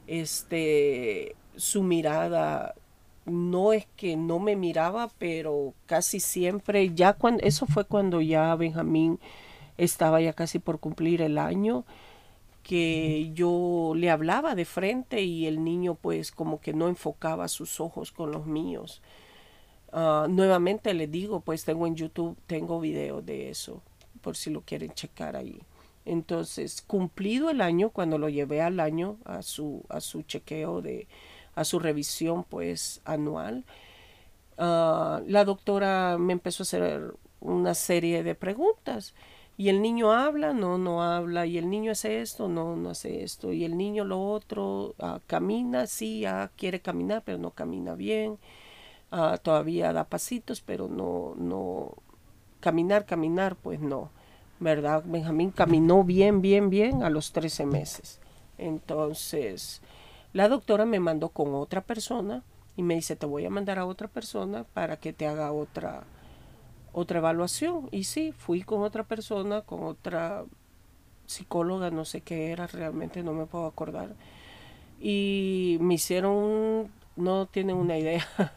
Este, 0.07 1.35
su 1.55 1.83
mirada 1.83 2.75
no 3.25 3.73
es 3.73 3.85
que 3.95 4.15
no 4.15 4.39
me 4.39 4.55
miraba, 4.55 5.09
pero 5.17 5.73
casi 5.85 6.19
siempre, 6.19 6.93
ya 6.93 7.13
cuando, 7.13 7.43
eso 7.43 7.65
fue 7.65 7.85
cuando 7.85 8.21
ya 8.21 8.55
Benjamín 8.55 9.19
estaba 9.77 10.21
ya 10.21 10.33
casi 10.33 10.59
por 10.59 10.79
cumplir 10.79 11.21
el 11.21 11.37
año, 11.37 11.85
que 12.63 13.31
yo 13.33 13.93
le 13.95 14.09
hablaba 14.09 14.55
de 14.55 14.65
frente 14.65 15.21
y 15.21 15.45
el 15.45 15.63
niño 15.63 15.95
pues 15.95 16.31
como 16.31 16.59
que 16.59 16.73
no 16.73 16.89
enfocaba 16.89 17.47
sus 17.47 17.79
ojos 17.79 18.11
con 18.11 18.31
los 18.31 18.45
míos. 18.45 19.01
Ah, 19.91 20.27
nuevamente 20.29 20.93
le 20.93 21.07
digo, 21.07 21.39
pues 21.41 21.63
tengo 21.63 21.87
en 21.87 21.95
YouTube, 21.95 22.37
tengo 22.45 22.79
video 22.79 23.21
de 23.21 23.49
eso, 23.49 23.81
por 24.21 24.35
si 24.35 24.49
lo 24.49 24.61
quieren 24.61 24.93
checar 24.93 25.35
ahí. 25.35 25.61
Entonces, 26.07 26.81
cumplido 26.81 27.49
el 27.49 27.61
año, 27.61 27.89
cuando 27.89 28.17
lo 28.17 28.29
llevé 28.29 28.61
al 28.61 28.79
año 28.79 29.17
a 29.25 29.41
su, 29.41 29.83
a 29.89 29.99
su 30.01 30.23
chequeo 30.23 30.81
de, 30.81 31.07
a 31.55 31.65
su 31.65 31.79
revisión 31.79 32.45
pues 32.45 33.01
anual, 33.05 33.65
ah, 34.57 35.21
la 35.27 35.43
doctora 35.45 36.17
me 36.17 36.33
empezó 36.33 36.63
a 36.63 36.65
hacer 36.65 37.13
una 37.41 37.73
serie 37.75 38.23
de 38.23 38.35
preguntas. 38.35 39.13
Y 39.57 39.69
el 39.69 39.81
niño 39.81 40.11
habla, 40.13 40.53
no, 40.53 40.77
no 40.77 41.03
habla. 41.03 41.45
Y 41.45 41.57
el 41.57 41.69
niño 41.69 41.91
hace 41.91 42.21
esto, 42.21 42.47
no, 42.47 42.75
no 42.75 42.91
hace 42.91 43.23
esto. 43.23 43.51
Y 43.53 43.65
el 43.65 43.77
niño 43.77 44.05
lo 44.05 44.21
otro, 44.21 44.95
ah, 44.99 45.19
camina, 45.27 45.87
sí, 45.87 46.25
ah, 46.25 46.51
quiere 46.55 46.81
caminar, 46.81 47.23
pero 47.25 47.37
no 47.37 47.51
camina 47.51 47.95
bien. 47.95 48.39
todavía 49.43 49.93
da 49.93 50.05
pasitos, 50.05 50.61
pero 50.61 50.87
no, 50.87 51.33
no, 51.37 51.95
caminar, 52.59 53.05
caminar, 53.05 53.55
pues 53.55 53.79
no. 53.79 54.11
¿Verdad? 54.59 55.03
Benjamín 55.05 55.51
caminó 55.51 56.03
bien, 56.03 56.41
bien, 56.41 56.69
bien 56.69 57.03
a 57.03 57.09
los 57.09 57.31
13 57.31 57.65
meses. 57.65 58.19
Entonces, 58.57 59.81
la 60.33 60.49
doctora 60.49 60.85
me 60.85 60.99
mandó 60.99 61.29
con 61.29 61.53
otra 61.53 61.81
persona 61.81 62.43
y 62.75 62.83
me 62.83 62.95
dice, 62.95 63.15
te 63.15 63.25
voy 63.25 63.45
a 63.45 63.49
mandar 63.49 63.79
a 63.79 63.85
otra 63.85 64.07
persona 64.07 64.63
para 64.63 64.97
que 64.97 65.13
te 65.13 65.27
haga 65.27 65.51
otra, 65.51 66.03
otra 66.93 67.19
evaluación. 67.19 67.89
Y 67.91 68.03
sí, 68.05 68.31
fui 68.31 68.61
con 68.61 68.81
otra 68.81 69.03
persona, 69.03 69.61
con 69.61 69.83
otra 69.83 70.45
psicóloga, 71.27 71.91
no 71.91 72.05
sé 72.05 72.21
qué 72.21 72.51
era, 72.51 72.67
realmente 72.67 73.21
no 73.23 73.33
me 73.33 73.45
puedo 73.45 73.65
acordar. 73.65 74.15
Y 74.99 75.77
me 75.81 75.95
hicieron, 75.95 76.89
no 77.15 77.45
tienen 77.45 77.75
una 77.75 77.97
idea, 77.97 78.25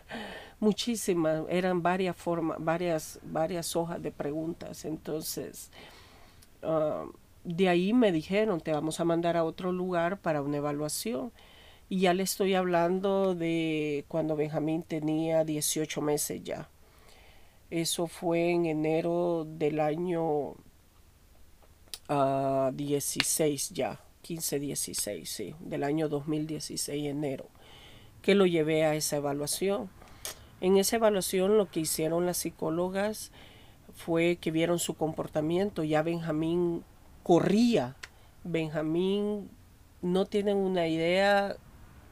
muchísimas, 0.60 1.44
eran 1.48 1.82
varias 1.82 2.16
formas, 2.16 2.58
varias, 2.60 3.18
varias 3.22 3.74
hojas 3.74 4.02
de 4.02 4.12
preguntas. 4.12 4.84
Entonces, 4.84 5.70
ah, 6.62 7.06
de 7.44 7.68
ahí 7.68 7.92
me 7.92 8.12
dijeron, 8.12 8.60
te 8.60 8.72
vamos 8.72 9.00
a 9.00 9.04
mandar 9.04 9.36
a 9.36 9.44
otro 9.44 9.72
lugar 9.72 10.20
para 10.20 10.42
una 10.42 10.58
evaluación. 10.58 11.32
Y 11.88 12.00
ya 12.00 12.14
le 12.14 12.22
estoy 12.22 12.54
hablando 12.54 13.34
de 13.34 14.04
cuando 14.06 14.36
Benjamín 14.36 14.82
tenía 14.84 15.44
18 15.44 16.00
meses 16.02 16.42
ya. 16.44 16.68
Eso 17.70 18.06
fue 18.06 18.50
en 18.50 18.66
enero 18.66 19.46
del 19.48 19.80
año 19.80 20.54
16 22.72 23.68
ah, 23.70 23.74
ya, 23.74 24.00
15, 24.22 24.58
16, 24.58 25.30
sí, 25.30 25.54
del 25.60 25.84
año 25.84 26.08
2016, 26.08 27.06
enero, 27.06 27.46
que 28.22 28.34
lo 28.34 28.46
llevé 28.46 28.84
a 28.84 28.96
esa 28.96 29.16
evaluación. 29.16 29.88
En 30.60 30.76
esa 30.76 30.96
evaluación 30.96 31.56
lo 31.56 31.70
que 31.70 31.80
hicieron 31.80 32.26
las 32.26 32.38
psicólogas 32.38 33.32
fue 33.94 34.36
que 34.36 34.50
vieron 34.50 34.78
su 34.78 34.94
comportamiento. 34.94 35.84
Ya 35.84 36.02
Benjamín 36.02 36.84
corría. 37.22 37.96
Benjamín 38.44 39.50
no 40.02 40.26
tienen 40.26 40.56
una 40.56 40.86
idea 40.86 41.56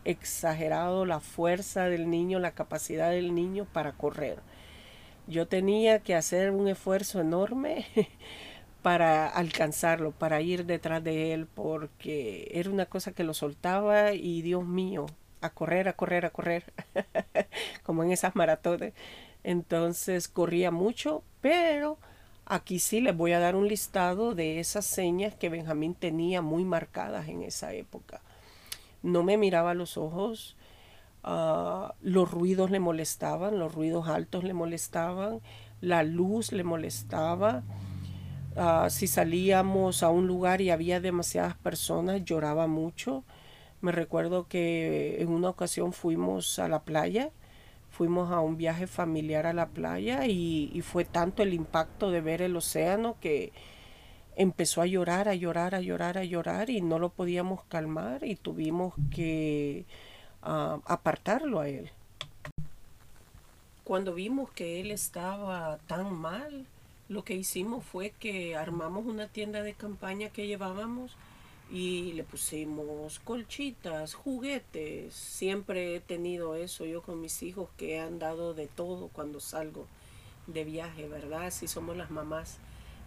exagerado 0.05 1.05
la 1.05 1.21
fuerza 1.21 1.85
del 1.88 2.09
niño, 2.11 2.38
la 2.38 2.52
capacidad 2.52 3.11
del 3.11 3.35
niño 3.35 3.67
para 3.73 3.93
correr. 3.93 4.38
Yo 5.26 5.47
tenía 5.47 5.99
que 6.00 6.14
hacer 6.14 6.50
un 6.50 6.69
esfuerzo 6.69 7.21
enorme 7.21 7.87
para 8.83 9.28
alcanzarlo, 9.28 10.12
para 10.12 10.40
ir 10.40 10.64
detrás 10.64 11.05
de 11.05 11.35
él, 11.35 11.47
porque 11.47 12.50
era 12.55 12.71
una 12.71 12.87
cosa 12.87 13.12
que 13.12 13.25
lo 13.25 13.35
soltaba 13.35 14.14
y 14.14 14.40
Dios 14.40 14.64
mío, 14.64 15.07
a 15.43 15.50
correr, 15.50 15.88
a 15.88 15.93
correr, 15.93 16.25
a 16.25 16.31
correr, 16.31 16.73
como 17.83 18.02
en 18.05 18.12
esas 18.12 18.37
maratones. 18.37 18.95
Entonces 19.45 20.28
corría 20.28 20.71
mucho, 20.71 21.23
pero 21.40 21.99
aquí 22.47 22.78
sí 22.78 23.00
les 23.00 23.17
voy 23.17 23.33
a 23.33 23.38
dar 23.38 23.57
un 23.57 23.69
listado 23.69 24.35
de 24.35 24.61
esas 24.61 24.87
señas 24.87 25.35
que 25.35 25.49
Benjamín 25.49 25.95
tenía 25.95 26.43
muy 26.43 26.64
marcadas 26.64 27.28
en 27.28 27.43
esa 27.43 27.73
época 27.73 28.21
no 29.02 29.23
me 29.23 29.37
miraba 29.37 29.73
a 29.73 29.75
los 29.75 29.97
ojos, 29.97 30.57
ah, 31.25 31.95
los 32.02 32.31
ruidos 32.31 32.71
le 32.71 32.81
molestaban, 32.81 33.59
los 33.59 33.75
ruidos 33.75 34.09
altos 34.09 34.45
le 34.45 34.55
molestaban, 34.55 35.40
la 35.81 36.02
luz 36.02 36.52
le 36.52 36.64
molestaba. 36.64 37.62
Ah, 38.57 38.88
si 38.90 39.07
salíamos 39.07 40.02
a 40.02 40.11
un 40.11 40.26
lugar 40.26 40.61
y 40.61 40.71
había 40.71 41.00
demasiadas 41.00 41.57
personas, 41.57 42.25
lloraba 42.25 42.67
mucho. 42.67 43.25
Me 43.80 43.92
recuerdo 43.92 44.49
que 44.49 45.23
en 45.23 45.28
una 45.28 45.50
ocasión 45.50 45.92
fuimos 45.92 46.58
a 46.58 46.68
la 46.68 46.82
playa, 46.82 47.30
fuimos 47.90 48.30
a 48.30 48.40
un 48.40 48.56
viaje 48.56 48.87
familiar 48.87 49.47
a 49.47 49.52
la 49.52 49.68
playa 49.68 50.26
y 50.26 50.80
fue 50.82 51.04
tanto 51.04 51.42
el 51.42 51.54
impacto 51.54 52.11
de 52.11 52.20
ver 52.20 52.42
el 52.42 52.56
océano 52.56 53.16
que 53.20 53.52
empezó 54.38 54.80
a 54.80 54.87
llorar, 54.87 55.28
a 55.28 55.35
llorar, 55.35 55.75
a 55.75 55.80
llorar, 55.80 56.16
a 56.16 56.23
llorar 56.23 56.70
y 56.70 56.80
no 56.80 57.00
lo 57.00 57.08
podíamos 57.11 57.64
calmar 57.64 58.25
y 58.25 58.37
tuvimos 58.37 58.94
que 59.11 59.85
ah, 60.42 60.78
apartarlo 60.87 61.58
a 61.58 61.68
él. 61.68 61.90
Cuando 63.82 64.14
vimos 64.14 64.50
que 64.52 64.80
él 64.80 64.92
estaba 64.92 65.78
tan 65.88 66.14
mal, 66.14 66.66
lo 67.08 67.25
que 67.25 67.35
hicimos 67.35 67.85
fue 67.85 68.11
que 68.11 68.54
armamos 68.54 69.06
una 69.06 69.26
tienda 69.26 69.62
de 69.62 69.75
campaña 69.75 70.28
que 70.28 70.47
llevábamos 70.47 71.16
y 71.70 72.12
le 72.14 72.25
pusimos 72.25 73.20
colchitas, 73.20 74.14
juguetes. 74.14 75.14
Siempre 75.14 75.96
he 75.96 76.00
tenido 76.00 76.54
eso 76.54 76.84
yo 76.87 77.02
con 77.02 77.20
mis 77.20 77.42
hijos 77.42 77.68
que 77.76 77.94
he 77.94 78.00
andado 78.00 78.54
de 78.54 78.66
todo 78.66 79.08
cuando 79.08 79.40
salgo 79.40 79.87
de 80.46 80.64
viaje, 80.64 81.08
¿verdad? 81.08 81.46
Así 81.46 81.68
somos 81.68 81.96
las 81.96 82.10
mamás. 82.10 82.58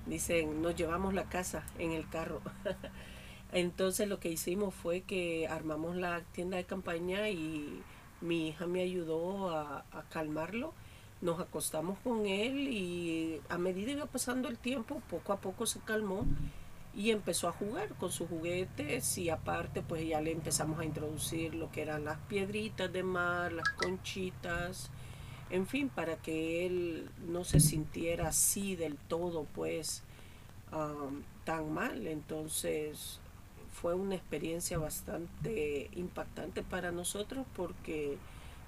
Dicen, 0.06 0.62
nos 0.62 0.76
llevamos 0.76 1.14
la 1.14 1.30
casa 1.30 1.66
en 1.80 1.92
el 1.92 2.08
carro. 2.08 2.42
Entonces 3.52 4.08
lo 4.08 4.20
que 4.20 4.30
hicimos 4.30 4.74
fue 4.74 5.02
que 5.02 5.48
armamos 5.48 5.96
la 5.96 6.22
tienda 6.32 6.58
de 6.58 6.64
campaña 6.64 7.30
y 7.30 7.82
mi 8.22 8.50
hija 8.50 8.68
me 8.68 8.82
ayudó 8.82 9.50
a, 9.50 9.84
calmarlo. 10.10 10.74
Nos 11.22 11.40
acostamos 11.40 12.00
con 12.00 12.26
él 12.26 12.68
y 12.70 13.42
a 13.50 13.58
medida 13.58 13.92
iba 13.92 14.06
pasando 14.06 14.50
el 14.50 14.58
tiempo, 14.58 15.02
poco 15.10 15.34
a 15.34 15.38
poco 15.38 15.68
se 15.68 15.80
calmó 15.80 16.26
y 16.96 17.12
empezó 17.12 17.48
a 17.48 17.54
jugar 17.54 17.90
con 17.96 18.12
sus 18.12 18.28
juguetes 18.28 19.18
y 19.18 19.30
aparte 19.30 19.82
pues 19.82 20.06
ya 20.08 20.20
le 20.22 20.32
empezamos 20.32 20.80
a 20.80 20.86
introducir 20.86 21.56
lo 21.56 21.72
que 21.72 21.82
eran 21.84 22.04
las 22.06 22.18
piedritas 22.28 22.92
de 22.92 23.04
mar, 23.04 23.54
las 23.54 23.70
conchitas, 23.70 24.92
en 25.52 25.68
fin, 25.68 25.90
para 25.90 26.16
que 26.16 26.66
él 26.66 27.10
no 27.28 27.44
se 27.44 27.60
sintiera 27.60 28.30
así 28.30 28.76
del 28.76 28.96
todo, 28.96 29.46
pues, 29.54 30.02
tan 31.44 31.74
mal. 31.74 32.08
Entonces, 32.08 33.20
fue 33.74 33.94
una 33.94 34.16
experiencia 34.16 34.78
bastante 34.78 35.90
impactante 35.94 36.64
para 36.64 36.92
nosotros 36.92 37.46
porque 37.54 38.18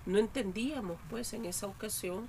no 0.05 0.17
entendíamos, 0.17 0.97
pues, 1.09 1.31
en 1.33 1.45
esa 1.45 1.67
ocasión 1.67 2.27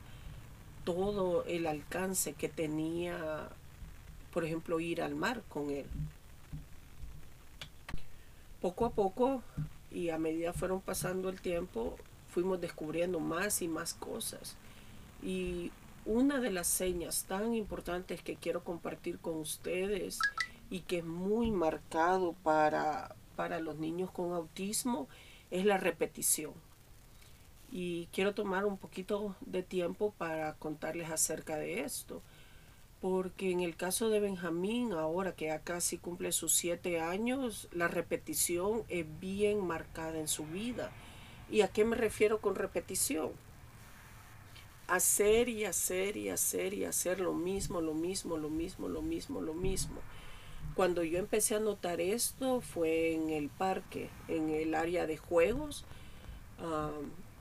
todo 0.85 1.45
el 1.47 1.67
alcance 1.67 2.35
que 2.35 2.49
tenía, 2.49 3.49
por 4.35 4.45
ejemplo, 4.45 4.81
ir 4.81 5.01
al 5.01 5.15
mar 5.15 5.43
con 5.49 5.71
él. 5.71 5.87
Poco 8.61 8.85
a 8.85 8.91
poco 8.91 9.43
y 9.93 10.11
a 10.11 10.19
medida 10.19 10.53
fueron 10.53 10.81
pasando 10.81 11.29
el 11.29 11.41
tiempo, 11.41 11.97
fuimos 12.31 12.61
descubriendo 12.61 13.21
más 13.21 13.63
y 13.63 13.69
más 13.69 13.95
cosas. 13.95 14.57
Y 15.23 15.71
una 16.05 16.41
de 16.41 16.51
las 16.51 16.67
señas 16.67 17.27
tan 17.29 17.55
importantes 17.55 18.23
que 18.23 18.35
quiero 18.35 18.65
compartir 18.65 19.21
con 19.21 19.37
ustedes 19.37 20.19
y 20.69 20.81
que 20.81 20.99
es 20.99 21.05
muy 21.05 21.53
marcado 21.53 22.35
para, 22.43 23.15
para 23.37 23.61
los 23.61 23.77
niños 23.77 24.11
con 24.11 24.33
autismo 24.33 25.07
es 25.53 25.65
la 25.65 25.79
repetición. 25.79 26.53
Y 27.71 28.07
quiero 28.13 28.35
tomar 28.35 28.67
un 28.67 28.79
poquito 28.79 29.37
de 29.43 29.63
tiempo 29.63 30.13
para 30.19 30.55
contarles 30.55 31.11
acerca 31.11 31.57
de 31.57 31.83
esto. 31.83 32.21
Porque 33.05 33.51
en 33.51 33.61
el 33.61 33.77
caso 33.77 34.09
de 34.09 34.19
Benjamín, 34.19 34.95
ahora 34.95 35.33
que 35.33 35.45
ya 35.49 35.59
casi 35.59 35.99
cumple 35.99 36.33
sus 36.33 36.55
siete 36.55 37.03
años, 37.03 37.69
la 37.71 37.87
repetición 37.87 38.83
es 38.89 39.05
bien 39.21 39.63
marcada 39.63 40.19
en 40.19 40.27
su 40.27 40.47
vida 40.47 40.91
¿Y 41.51 41.61
a 41.61 41.69
qué 41.69 41.85
me 41.85 41.97
refiero 41.97 42.41
con 42.41 42.55
repetición? 42.55 43.33
Hacer 44.89 45.51
y 45.51 45.67
hacer 45.67 46.17
y 46.17 46.31
hacer 46.31 46.73
y 46.73 46.87
hacer 46.87 47.21
lo 47.21 47.35
mismo, 47.35 47.83
lo 47.83 47.93
mismo, 47.93 48.39
lo 48.39 48.49
mismo, 48.49 48.89
lo 48.89 49.03
mismo, 49.03 49.43
lo 49.43 49.53
mismo. 49.53 50.01
Cuando 50.75 51.03
yo 51.03 51.19
empecé 51.19 51.57
a 51.57 51.61
notar 51.61 52.01
esto 52.01 52.63
fue 52.63 53.13
en 53.13 53.29
el 53.29 53.51
parque, 53.51 54.09
en 54.29 54.49
el 54.49 54.75
área 54.75 55.07
de 55.07 55.19
juegos. 55.19 55.85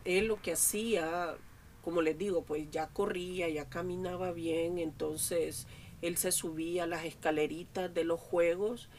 él 0.03 0.27
lo 0.27 0.41
que 0.41 0.51
hacía, 0.51 1.37
como 1.83 2.01
les 2.01 2.17
digo, 2.17 2.43
pues 2.43 2.69
ya 2.71 2.87
corría, 2.87 3.49
ya 3.49 3.69
caminaba 3.69 4.31
bien, 4.31 4.79
entonces 4.79 5.67
él 6.01 6.17
se 6.17 6.31
subía 6.31 6.83
a 6.83 6.87
las 6.87 7.05
escaleritas 7.05 7.93
de 7.93 8.03
los 8.03 8.19
juegos 8.19 8.89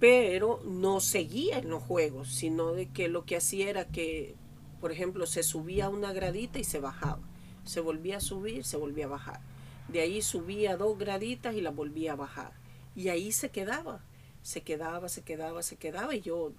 pero 0.00 0.62
no 0.64 0.98
seguía 1.00 1.58
en 1.58 1.68
los 1.68 1.82
juegos, 1.82 2.32
sino 2.32 2.72
de 2.72 2.88
que 2.88 3.08
lo 3.08 3.26
que 3.26 3.36
hacía 3.36 3.68
era 3.68 3.86
que, 3.86 4.34
por 4.80 4.90
ejemplo, 4.90 5.26
se 5.26 5.42
subía 5.42 5.86
a 5.86 5.90
una 5.90 6.12
gradita 6.14 6.58
y 6.58 6.64
se 6.64 6.80
bajaba, 6.80 7.20
se 7.64 7.80
volvía 7.80 8.16
a 8.16 8.20
subir, 8.20 8.64
se 8.64 8.78
volvía 8.78 9.04
a 9.04 9.08
bajar. 9.08 9.40
De 9.88 10.00
ahí 10.00 10.22
subía 10.22 10.78
dos 10.78 10.98
graditas 10.98 11.54
y 11.54 11.60
la 11.60 11.70
volvía 11.70 12.14
a 12.14 12.16
bajar. 12.16 12.52
Y 12.96 13.10
ahí 13.10 13.30
se 13.30 13.50
quedaba, 13.50 14.02
se 14.42 14.62
quedaba, 14.62 15.10
se 15.10 15.22
quedaba, 15.22 15.62
se 15.62 15.76
quedaba. 15.76 16.14
Y 16.14 16.22
yo, 16.22 16.52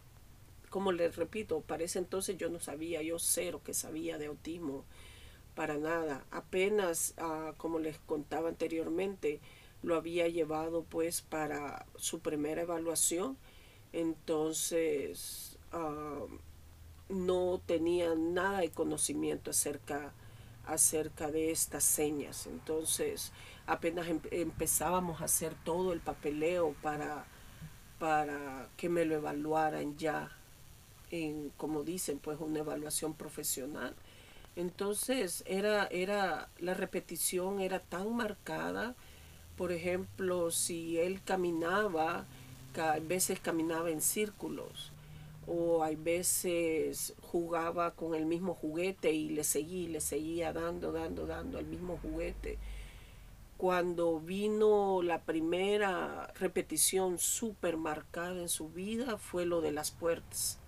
como 0.70 0.92
les 0.92 1.16
repito, 1.16 1.62
para 1.62 1.84
ese 1.84 1.98
entonces 1.98 2.38
yo 2.38 2.48
no 2.50 2.60
sabía, 2.60 3.02
yo 3.02 3.18
cero 3.18 3.62
que 3.66 3.74
sabía 3.74 4.20
de 4.20 4.28
autismo, 4.28 4.86
para 5.56 5.78
nada. 5.78 6.26
Apenas, 6.32 7.14
ah, 7.18 7.54
como 7.58 7.80
les 7.80 7.98
contaba 8.00 8.50
anteriormente, 8.50 9.40
lo 9.84 9.96
había 9.96 10.28
llevado 10.28 10.84
pues 10.84 11.22
para 11.22 11.86
su 11.96 12.20
primera 12.20 12.62
evaluación. 12.62 13.38
Entonces 13.94 15.58
ah, 15.72 16.26
no 17.10 17.62
tenía 17.66 18.16
nada 18.16 18.60
de 18.60 18.72
conocimiento 18.72 19.52
acerca, 19.52 20.14
acerca 20.66 21.32
de 21.32 21.52
estas 21.52 21.84
señas. 21.84 22.48
Entonces 22.48 23.32
apenas 23.68 24.08
em, 24.08 24.20
empezábamos 24.32 25.22
a 25.22 25.26
hacer 25.26 25.54
todo 25.64 25.94
el 25.94 26.00
papeleo 26.00 26.76
para, 26.82 27.26
para 28.00 28.70
que 28.78 28.90
me 28.90 29.06
lo 29.06 29.16
evaluaran 29.16 29.98
ya 29.98 30.32
en, 31.12 31.52
como 31.58 31.84
dicen, 31.84 32.20
pues 32.20 32.40
una 32.40 32.60
evaluación 32.60 33.14
profesional. 33.14 33.96
Entonces 34.56 35.44
era, 35.48 35.88
era, 35.88 36.50
la 36.60 36.74
repetición 36.74 37.60
era 37.60 37.80
tan 37.80 38.16
marcada 38.16 38.96
por 39.62 39.72
ejemplo, 39.72 40.50
si 40.50 40.98
él 40.98 41.22
caminaba, 41.24 42.26
a 42.76 43.00
veces 43.00 43.40
caminaba 43.40 43.92
en 43.92 44.02
círculos 44.02 44.92
o 45.46 45.84
hay 45.84 45.96
veces 45.96 47.14
jugaba 47.22 47.92
con 47.92 48.16
el 48.16 48.26
mismo 48.26 48.56
juguete 48.56 49.12
y 49.12 49.30
le 49.30 49.44
seguía, 49.44 49.90
le 49.90 50.02
seguía 50.02 50.52
dando, 50.54 50.92
dando, 50.92 51.28
dando 51.28 51.60
el 51.60 51.66
mismo 51.66 52.00
juguete. 52.02 52.58
Cuando 53.58 54.20
vino 54.20 55.02
la 55.04 55.22
primera 55.22 56.34
repetición 56.40 57.20
súper 57.20 57.78
marcada 57.78 58.42
en 58.42 58.50
su 58.50 58.70
vida 58.70 59.18
fue 59.18 59.46
lo 59.46 59.62
de 59.62 59.74
las 59.74 59.92
puertas 59.92 60.61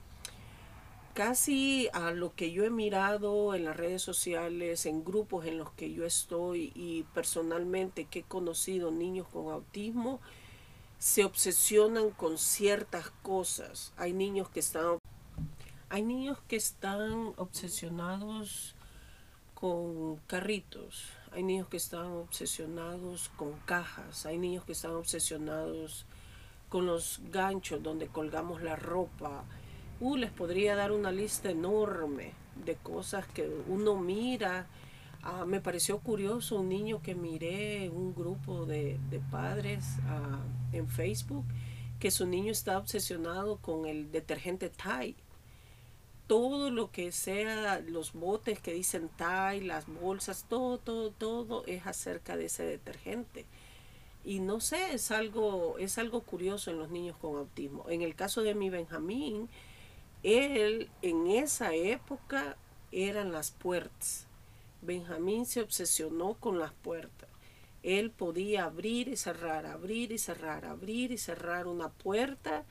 casi 1.13 1.89
a 1.93 2.11
lo 2.11 2.33
que 2.35 2.51
yo 2.51 2.63
he 2.65 2.69
mirado 2.69 3.53
en 3.55 3.65
las 3.65 3.77
redes 3.77 4.01
sociales, 4.01 4.85
en 4.85 5.03
grupos 5.03 5.45
en 5.45 5.57
los 5.57 5.71
que 5.71 5.93
yo 5.93 6.05
estoy 6.05 6.71
y 6.75 7.03
personalmente 7.13 8.05
que 8.05 8.19
he 8.19 8.23
conocido 8.23 8.91
niños 8.91 9.27
con 9.27 9.51
autismo, 9.51 10.19
se 10.97 11.23
obsesionan 11.23 12.11
con 12.11 12.37
ciertas 12.37 13.11
cosas. 13.21 13.93
Hay 13.97 14.13
niños 14.13 14.49
que 14.49 14.59
están 14.59 14.97
hay 15.89 16.01
niños 16.01 16.39
que 16.47 16.55
están 16.55 17.33
obsesionados 17.37 18.73
con 19.53 20.15
carritos, 20.25 21.09
hay 21.31 21.43
niños 21.43 21.67
que 21.67 21.77
están 21.77 22.07
obsesionados 22.07 23.29
con 23.35 23.53
cajas, 23.59 24.25
hay 24.25 24.39
niños 24.39 24.65
que 24.65 24.71
están 24.71 24.93
obsesionados 24.93 26.07
con 26.69 26.87
los 26.87 27.21
ganchos 27.29 27.83
donde 27.83 28.07
colgamos 28.07 28.63
la 28.63 28.75
ropa, 28.75 29.45
Uh, 30.03 30.17
les 30.17 30.31
podría 30.31 30.75
dar 30.75 30.91
una 30.91 31.13
lista 31.13 31.49
enorme 31.49 32.33
de 32.65 32.75
cosas 32.75 33.25
que 33.25 33.49
uno 33.69 33.95
mira. 33.95 34.67
Ah, 35.21 35.45
me 35.45 35.61
pareció 35.61 35.99
curioso 35.99 36.59
un 36.59 36.67
niño 36.67 37.01
que 37.01 37.15
miré 37.15 37.87
un 37.87 38.13
grupo 38.13 38.65
de, 38.65 38.99
padres 39.31 39.85
ah, 40.09 40.41
en 40.73 40.89
Facebook, 40.89 41.45
que 42.01 42.11
su 42.11 42.27
niño 42.27 42.51
está 42.51 42.77
obsesionado 42.77 43.55
con 43.59 43.85
el 43.85 44.11
detergente 44.11 44.69
Tide. 44.69 45.15
Todo 46.27 46.69
lo 46.69 46.91
que 46.91 47.13
sea, 47.13 47.79
los 47.79 48.11
botes 48.11 48.59
que 48.59 48.73
dicen 48.73 49.09
Tide, 49.17 49.61
las 49.61 49.85
bolsas, 49.87 50.47
todo, 50.49 50.79
todo, 50.79 51.11
todo 51.11 51.63
es 51.65 51.87
acerca 51.87 52.35
de 52.35 52.47
ese 52.47 52.63
detergente. 52.63 53.45
Y 54.25 54.41
no 54.41 54.59
sé, 54.59 54.95
es 54.95 55.11
algo, 55.11 55.77
es 55.79 55.97
algo 55.97 56.23
curioso 56.23 56.71
en 56.71 56.79
los 56.79 56.89
niños 56.89 57.15
con 57.15 57.37
autismo. 57.37 57.85
En 57.87 58.01
el 58.01 58.15
caso 58.15 58.41
de 58.41 58.53
mi 58.53 58.69
Benjamín, 58.69 59.47
él 60.23 60.89
en 61.01 61.27
esa 61.27 61.73
época 61.73 62.55
eran 62.91 63.31
las 63.31 63.51
puertas. 63.51 64.25
Benjamín 64.81 65.45
se 65.45 65.61
obsesionó 65.61 66.35
con 66.35 66.59
las 66.59 66.73
puertas. 66.73 67.29
Él 67.83 68.11
podía 68.11 68.63
abrir 68.65 69.09
y 69.09 69.17
cerrar, 69.17 69.65
abrir 69.65 70.13
y 70.13 70.17
cerrar, 70.17 70.65
abrir 70.65 71.11
y 71.11 71.17
cerrar 71.17 71.67
una 71.67 71.89
puerta. 71.89 72.63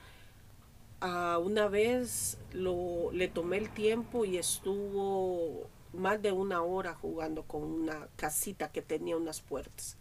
una 1.02 1.68
vez 1.68 2.38
lo, 2.52 3.10
le 3.12 3.28
tomé 3.28 3.58
el 3.58 3.70
tiempo 3.70 4.24
y 4.24 4.38
estuvo 4.38 5.68
más 5.92 6.22
de 6.22 6.32
una 6.32 6.62
hora 6.62 6.94
jugando 6.94 7.42
con 7.42 7.62
una 7.62 8.08
casita 8.16 8.72
que 8.72 8.80
tenía 8.80 9.16
unas 9.16 9.42
puertas. 9.42 9.96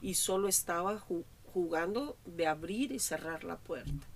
Y 0.00 0.14
solo 0.14 0.48
estaba 0.48 1.02
jugando 1.52 2.16
de 2.24 2.46
abrir 2.46 2.92
y 2.92 2.98
cerrar 2.98 3.44
la 3.44 3.58
puerta. 3.58 4.06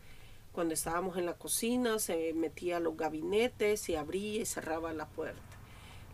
Cuando 0.52 0.74
estábamos 0.74 1.16
en 1.16 1.26
la 1.26 1.34
cocina 1.34 1.98
se 1.98 2.34
metía 2.34 2.76
a 2.76 2.80
los 2.80 2.96
gabinetes 2.96 3.88
y 3.88 3.96
abría 3.96 4.42
y 4.42 4.46
cerraba 4.46 4.92
la 4.92 5.06
puerta. 5.06 5.40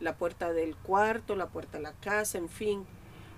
La 0.01 0.17
puerta 0.17 0.53
del 0.53 0.77
cuarto, 0.77 1.35
la 1.35 1.49
puerta 1.49 1.79
de 1.79 1.83
la 1.83 1.93
casa, 1.93 2.39
en 2.39 2.49
fin. 2.49 2.87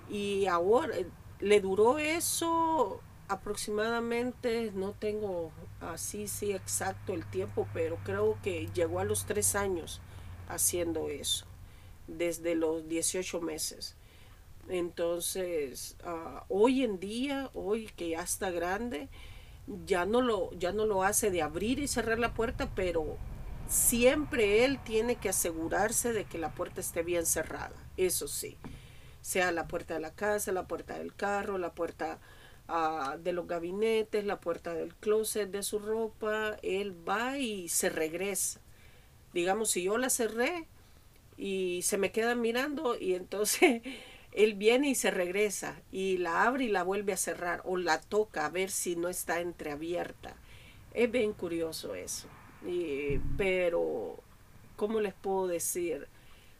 Y 0.09 0.45
ahora 0.45 0.95
eh, 0.95 1.07
le 1.39 1.59
duró 1.59 1.97
eso 1.97 3.01
aproximadamente, 3.27 4.71
no 4.75 4.91
tengo 4.91 5.51
así 5.79 6.27
sí 6.27 6.51
exacto 6.51 7.13
el 7.13 7.25
tiempo, 7.25 7.67
pero 7.73 7.97
creo 8.03 8.37
que 8.43 8.69
llegó 8.73 8.99
a 8.99 9.05
los 9.05 9.25
tres 9.25 9.55
años 9.55 10.01
haciendo 10.49 11.09
eso, 11.09 11.45
desde 12.07 12.55
los 12.55 12.87
18 12.89 13.39
meses. 13.39 13.95
Entonces, 14.67 15.95
ah, 16.03 16.45
hoy 16.49 16.83
en 16.83 16.99
día, 16.99 17.49
hoy 17.53 17.87
que 17.95 18.09
ya 18.09 18.21
está 18.21 18.51
grande, 18.51 19.09
ya 19.85 20.05
no 20.05 20.21
lo, 20.21 20.51
ya 20.53 20.71
no 20.71 20.85
lo 20.85 21.03
hace 21.03 21.31
de 21.31 21.41
abrir 21.41 21.79
y 21.79 21.87
cerrar 21.87 22.19
la 22.19 22.33
puerta, 22.33 22.69
pero 22.75 23.17
siempre 23.67 24.65
él 24.65 24.79
tiene 24.83 25.15
que 25.15 25.29
asegurarse 25.29 26.13
de 26.13 26.25
que 26.25 26.37
la 26.37 26.51
puerta 26.51 26.81
esté 26.81 27.03
bien 27.03 27.25
cerrada, 27.25 27.75
eso 27.97 28.27
sí, 28.27 28.57
sea 29.21 29.51
la 29.51 29.67
puerta 29.67 29.93
de 29.93 30.01
la 30.01 30.11
casa, 30.11 30.51
la 30.51 30.67
puerta 30.67 30.97
del 30.97 31.13
carro, 31.15 31.57
la 31.57 31.73
puerta 31.73 32.19
ah, 32.67 33.17
de 33.21 33.33
los 33.33 33.47
gabinetes, 33.47 34.25
la 34.25 34.39
puerta 34.39 34.73
del 34.73 34.93
closet 34.95 35.49
de 35.49 35.63
su 35.63 35.79
ropa, 35.79 36.57
él 36.63 36.95
va 37.07 37.37
y 37.37 37.69
se 37.69 37.89
regresa. 37.89 38.59
Digamos, 39.33 39.69
si 39.69 39.83
yo 39.83 39.97
la 39.97 40.09
cerré 40.09 40.67
y 41.37 41.81
se 41.83 41.97
me 41.97 42.11
queda 42.11 42.35
mirando 42.35 42.97
y 42.99 43.13
entonces 43.13 43.81
él 44.31 44.53
viene 44.55 44.89
y 44.89 44.95
se 44.95 45.11
regresa 45.11 45.81
y 45.91 46.17
la 46.17 46.43
abre 46.43 46.65
y 46.65 46.69
la 46.69 46.83
vuelve 46.83 47.13
a 47.13 47.17
cerrar 47.17 47.61
o 47.65 47.77
la 47.77 47.99
toca 47.99 48.45
a 48.45 48.49
ver 48.49 48.71
si 48.71 48.95
no 48.95 49.09
está 49.09 49.41
entreabierta. 49.41 50.35
Es 50.93 51.11
bien 51.11 51.33
curioso 51.33 51.95
eso. 51.95 52.27
pero, 53.37 54.19
¿cómo 54.75 54.99
les 54.99 55.13
puedo 55.13 55.47
decir? 55.47 56.07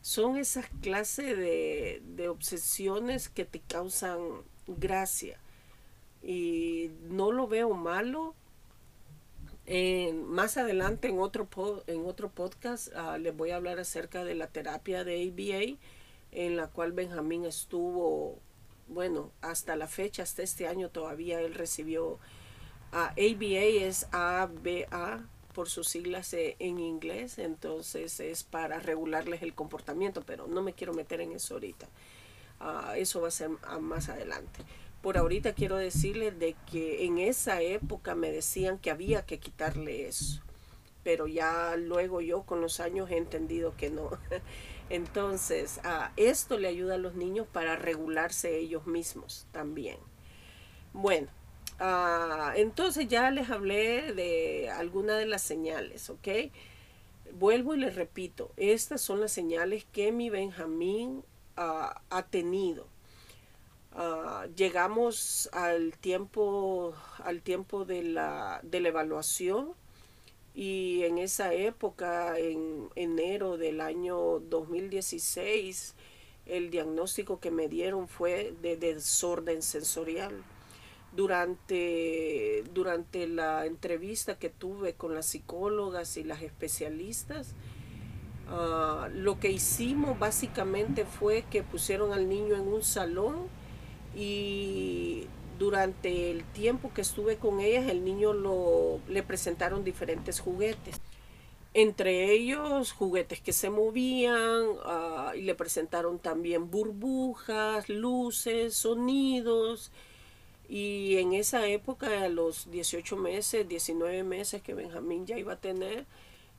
Son 0.01 0.37
esas 0.37 0.67
clases 0.81 1.37
de, 1.37 2.01
de 2.15 2.29
obsesiones 2.29 3.29
que 3.29 3.45
te 3.45 3.59
causan 3.59 4.19
gracia. 4.67 5.37
Y 6.23 6.91
no 7.09 7.31
lo 7.31 7.47
veo 7.47 7.73
malo. 7.73 8.35
más 10.27 10.57
adelante 10.57 11.07
en 11.07 11.19
otro, 11.19 11.47
en 11.87 12.05
otro 12.05 12.29
podcast 12.29 12.89
uh, 12.95 13.17
les 13.17 13.35
voy 13.35 13.51
a 13.51 13.55
hablar 13.55 13.79
acerca 13.79 14.23
de 14.23 14.35
la 14.35 14.47
terapia 14.47 15.03
de 15.03 15.23
ABA, 15.23 15.79
en 16.31 16.57
la 16.57 16.67
cual 16.67 16.91
Benjamín 16.91 17.45
estuvo, 17.45 18.39
bueno, 18.87 19.31
hasta 19.41 19.75
la 19.75 19.87
fecha, 19.87 20.23
hasta 20.23 20.43
este 20.43 20.67
año 20.67 20.89
todavía 20.89 21.41
él 21.41 21.55
recibió. 21.55 22.19
ABA 22.91 23.61
es 23.61 24.07
ABA 24.11 25.25
por 25.53 25.69
sus 25.69 25.87
siglas 25.87 26.33
eh, 26.33 26.55
en 26.59 26.79
inglés, 26.79 27.39
entonces 27.39 28.19
es 28.19 28.43
para 28.43 28.79
regularles 28.79 29.41
el 29.41 29.53
comportamiento, 29.53 30.21
pero 30.25 30.47
no 30.47 30.61
me 30.61 30.73
quiero 30.73 30.93
meter 30.93 31.21
en 31.21 31.31
eso 31.33 31.55
ahorita. 31.55 31.87
Uh, 32.59 32.91
eso 32.95 33.21
va 33.21 33.29
a 33.29 33.31
ser 33.31 33.49
más 33.79 34.09
adelante 34.09 34.63
por 35.01 35.17
ahorita 35.17 35.53
quiero 35.53 35.77
decirles 35.77 36.37
de 36.37 36.55
que 36.71 37.05
en 37.05 37.17
esa 37.17 37.61
época 37.61 38.15
me 38.15 38.31
decían 38.31 38.77
que 38.77 38.91
había 38.91 39.25
que 39.25 39.39
quitarle 39.39 40.07
eso, 40.07 40.41
pero 41.03 41.27
ya 41.27 41.75
luego 41.75 42.21
yo 42.21 42.43
con 42.43 42.61
los 42.61 42.79
años 42.79 43.09
he 43.09 43.17
entendido 43.17 43.75
que 43.75 43.89
no. 43.89 44.11
Entonces, 44.91 45.79
esto 46.17 46.57
le 46.57 46.67
ayuda 46.67 46.95
a 46.95 46.97
los 46.97 47.15
niños 47.15 47.47
para 47.51 47.75
regularse 47.75 48.57
ellos 48.57 48.85
mismos 48.85 49.47
también. 49.51 49.97
Bueno, 50.93 51.29
entonces 52.55 53.07
ya 53.07 53.31
les 53.31 53.49
hablé 53.49 54.13
de 54.13 54.69
algunas 54.69 55.17
de 55.17 55.25
las 55.25 55.41
señales, 55.41 56.09
¿ok? 56.09 56.27
Vuelvo 57.33 57.73
y 57.73 57.79
les 57.79 57.95
repito, 57.95 58.51
estas 58.57 59.01
son 59.01 59.21
las 59.21 59.31
señales 59.31 59.85
que 59.91 60.11
mi 60.11 60.29
Benjamín 60.29 61.23
ha 61.55 62.25
tenido 62.29 62.87
llegamos 64.55 65.49
al 65.53 65.97
tiempo, 65.97 66.93
al 67.23 67.41
tiempo 67.41 67.85
de 67.85 68.03
la, 68.03 68.59
de 68.63 68.79
la 68.79 68.89
evaluación 68.89 69.73
y 70.53 71.03
en 71.03 71.17
esa 71.17 71.53
época, 71.53 72.37
en 72.37 72.89
enero 72.95 73.57
del 73.57 73.79
año 73.79 74.39
2016, 74.39 75.95
el 76.45 76.69
diagnóstico 76.69 77.39
que 77.39 77.51
me 77.51 77.69
dieron 77.69 78.07
fue 78.07 78.53
de 78.61 78.75
desorden 78.75 79.61
sensorial. 79.61 80.43
Durante, 81.13 82.63
durante 82.73 83.27
la 83.27 83.65
entrevista 83.65 84.39
que 84.39 84.49
tuve 84.49 84.93
con 84.93 85.13
las 85.13 85.25
psicólogas 85.25 86.15
y 86.15 86.23
las 86.23 86.41
especialistas, 86.41 87.53
ah, 88.47 89.09
lo 89.13 89.39
que 89.39 89.51
hicimos 89.51 90.17
básicamente 90.19 91.05
fue 91.05 91.43
que 91.49 91.63
pusieron 91.63 92.13
al 92.13 92.29
niño 92.29 92.55
en 92.55 92.61
un 92.61 92.81
salón 92.81 93.47
y 94.15 95.27
durante 95.61 96.31
el 96.31 96.43
tiempo 96.43 96.91
que 96.91 97.01
estuve 97.01 97.37
con 97.37 97.59
ellas, 97.59 97.87
el 97.87 98.03
niño 98.03 98.33
lo, 98.33 98.99
le 99.07 99.21
presentaron 99.21 99.83
diferentes 99.83 100.39
juguetes. 100.39 100.99
Entre 101.75 102.31
ellos 102.31 102.91
juguetes 102.91 103.41
que 103.41 103.53
se 103.53 103.69
movían 103.69 104.65
ah, 104.85 105.33
y 105.35 105.43
le 105.43 105.53
presentaron 105.53 106.17
también 106.17 106.71
burbujas, 106.71 107.89
luces, 107.89 108.73
sonidos. 108.73 109.91
Y 110.67 111.17
en 111.17 111.33
esa 111.33 111.67
época, 111.67 112.23
a 112.23 112.29
los 112.29 112.71
18 112.71 113.15
meses, 113.17 113.69
19 113.69 114.23
meses 114.23 114.63
que 114.63 114.73
Benjamín 114.73 115.27
ya 115.27 115.37
iba 115.37 115.53
a 115.53 115.61
tener, 115.61 116.07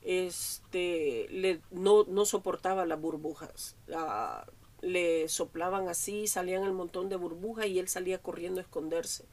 este, 0.01 1.27
le, 1.29 1.59
no, 1.71 2.05
no 2.05 2.23
soportaba 2.23 2.85
las 2.85 3.01
burbujas. 3.01 3.75
Ah, 3.93 4.45
le 4.83 5.29
soplaban 5.29 5.87
así, 5.87 6.27
salían 6.27 6.63
el 6.63 6.73
montón 6.73 7.09
de 7.09 7.15
burbujas 7.15 7.67
y 7.67 7.79
él 7.79 7.87
salía 7.87 8.21
corriendo 8.21 8.59
a 8.59 8.63
esconderse 8.63 9.25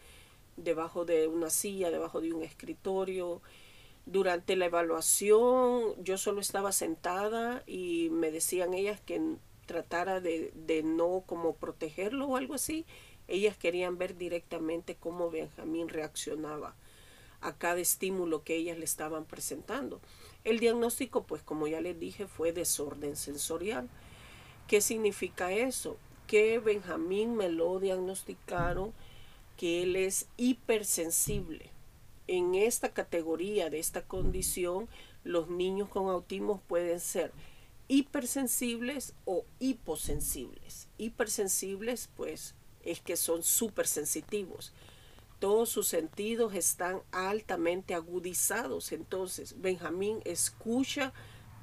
debajo 0.56 1.04
de 1.04 1.26
una 1.26 1.50
silla, 1.50 1.90
debajo 1.90 2.20
de 2.20 2.32
un 2.32 2.42
escritorio. 2.42 3.42
Durante 4.06 4.56
la 4.56 4.66
evaluación 4.66 6.02
yo 6.02 6.16
solo 6.18 6.40
estaba 6.40 6.72
sentada 6.72 7.62
y 7.66 8.08
me 8.10 8.30
decían 8.30 8.74
ellas 8.74 9.00
que 9.00 9.20
tratara 9.66 10.20
de, 10.20 10.52
de 10.54 10.82
no 10.82 11.24
como 11.26 11.56
protegerlo 11.56 12.26
o 12.28 12.36
algo 12.36 12.54
así. 12.54 12.86
Ellas 13.28 13.56
querían 13.56 13.98
ver 13.98 14.16
directamente 14.16 14.96
cómo 14.96 15.30
Benjamín 15.30 15.88
reaccionaba 15.88 16.74
a 17.40 17.56
cada 17.56 17.80
estímulo 17.80 18.44
que 18.44 18.56
ellas 18.56 18.78
le 18.78 18.84
estaban 18.84 19.24
presentando. 19.24 20.00
El 20.44 20.58
diagnóstico, 20.58 21.24
pues 21.24 21.42
como 21.42 21.66
ya 21.66 21.80
les 21.80 21.98
dije, 21.98 22.26
fue 22.26 22.52
desorden 22.52 23.16
sensorial. 23.16 23.88
¿Qué 24.70 24.80
significa 24.80 25.50
eso? 25.50 25.96
Que 26.28 26.60
Benjamín 26.60 27.34
me 27.34 27.48
lo 27.48 27.80
diagnosticaron 27.80 28.92
que 29.56 29.82
él 29.82 29.96
es 29.96 30.28
hipersensible. 30.36 31.72
En 32.28 32.54
esta 32.54 32.90
categoría 32.90 33.68
de 33.68 33.80
esta 33.80 34.02
condición, 34.02 34.88
los 35.24 35.48
niños 35.48 35.88
con 35.88 36.08
autismo 36.08 36.62
pueden 36.68 37.00
ser 37.00 37.32
hipersensibles 37.88 39.14
o 39.24 39.44
hiposensibles. 39.58 40.86
Hipersensibles, 40.98 42.08
pues, 42.16 42.54
es 42.84 43.00
que 43.00 43.16
son 43.16 43.42
supersensitivos. 43.42 44.72
Todos 45.40 45.68
sus 45.68 45.88
sentidos 45.88 46.54
están 46.54 47.02
altamente 47.10 47.92
agudizados. 47.92 48.92
Entonces, 48.92 49.60
Benjamín 49.60 50.20
escucha 50.24 51.12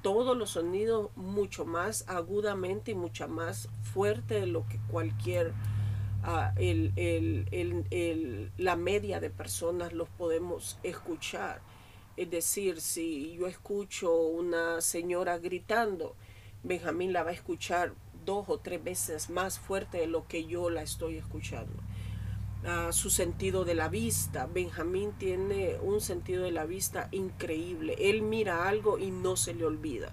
todos 0.02 0.38
los 0.38 0.52
sonidos 0.52 1.10
mucho 1.16 1.66
más 1.66 2.06
agudamente 2.08 2.92
y 2.92 2.96
mucho 2.96 3.28
más 3.28 3.70
fuerte 3.82 4.40
de 4.42 4.48
lo 4.48 4.68
que 4.68 4.80
cualquier 4.90 5.54
ah, 6.24 6.54
la 8.58 8.76
media 8.76 9.20
de 9.20 9.30
personas 9.30 9.94
los 9.94 10.10
podemos 10.10 10.78
escuchar. 10.84 11.62
Es 12.16 12.30
decir, 12.32 12.82
si 12.82 13.36
yo 13.36 13.48
escucho 13.48 14.16
una 14.16 14.82
señora 14.82 15.38
gritando, 15.38 16.16
Benjamín 16.64 17.14
la 17.14 17.24
va 17.24 17.30
a 17.30 17.34
escuchar 17.34 17.94
dos 18.26 18.50
o 18.50 18.60
tres 18.60 18.84
veces 18.84 19.30
más 19.30 19.60
fuerte 19.60 20.00
de 20.00 20.08
lo 20.08 20.28
que 20.28 20.46
yo 20.46 20.70
la 20.70 20.82
estoy 20.82 21.18
escuchando 21.18 21.74
su 22.92 23.10
sentido 23.10 23.66
de 23.66 23.76
la 23.76 23.88
vista. 23.88 24.48
Benjamín 24.48 25.14
tiene 25.18 25.78
un 25.82 26.02
sentido 26.02 26.44
de 26.44 26.52
la 26.52 26.66
vista 26.66 27.08
increíble. 27.12 27.96
Él 28.00 28.22
mira 28.22 28.68
algo 28.68 29.00
y 29.00 29.12
no 29.12 29.36
se 29.36 29.54
le 29.54 29.66
olvida. 29.66 30.12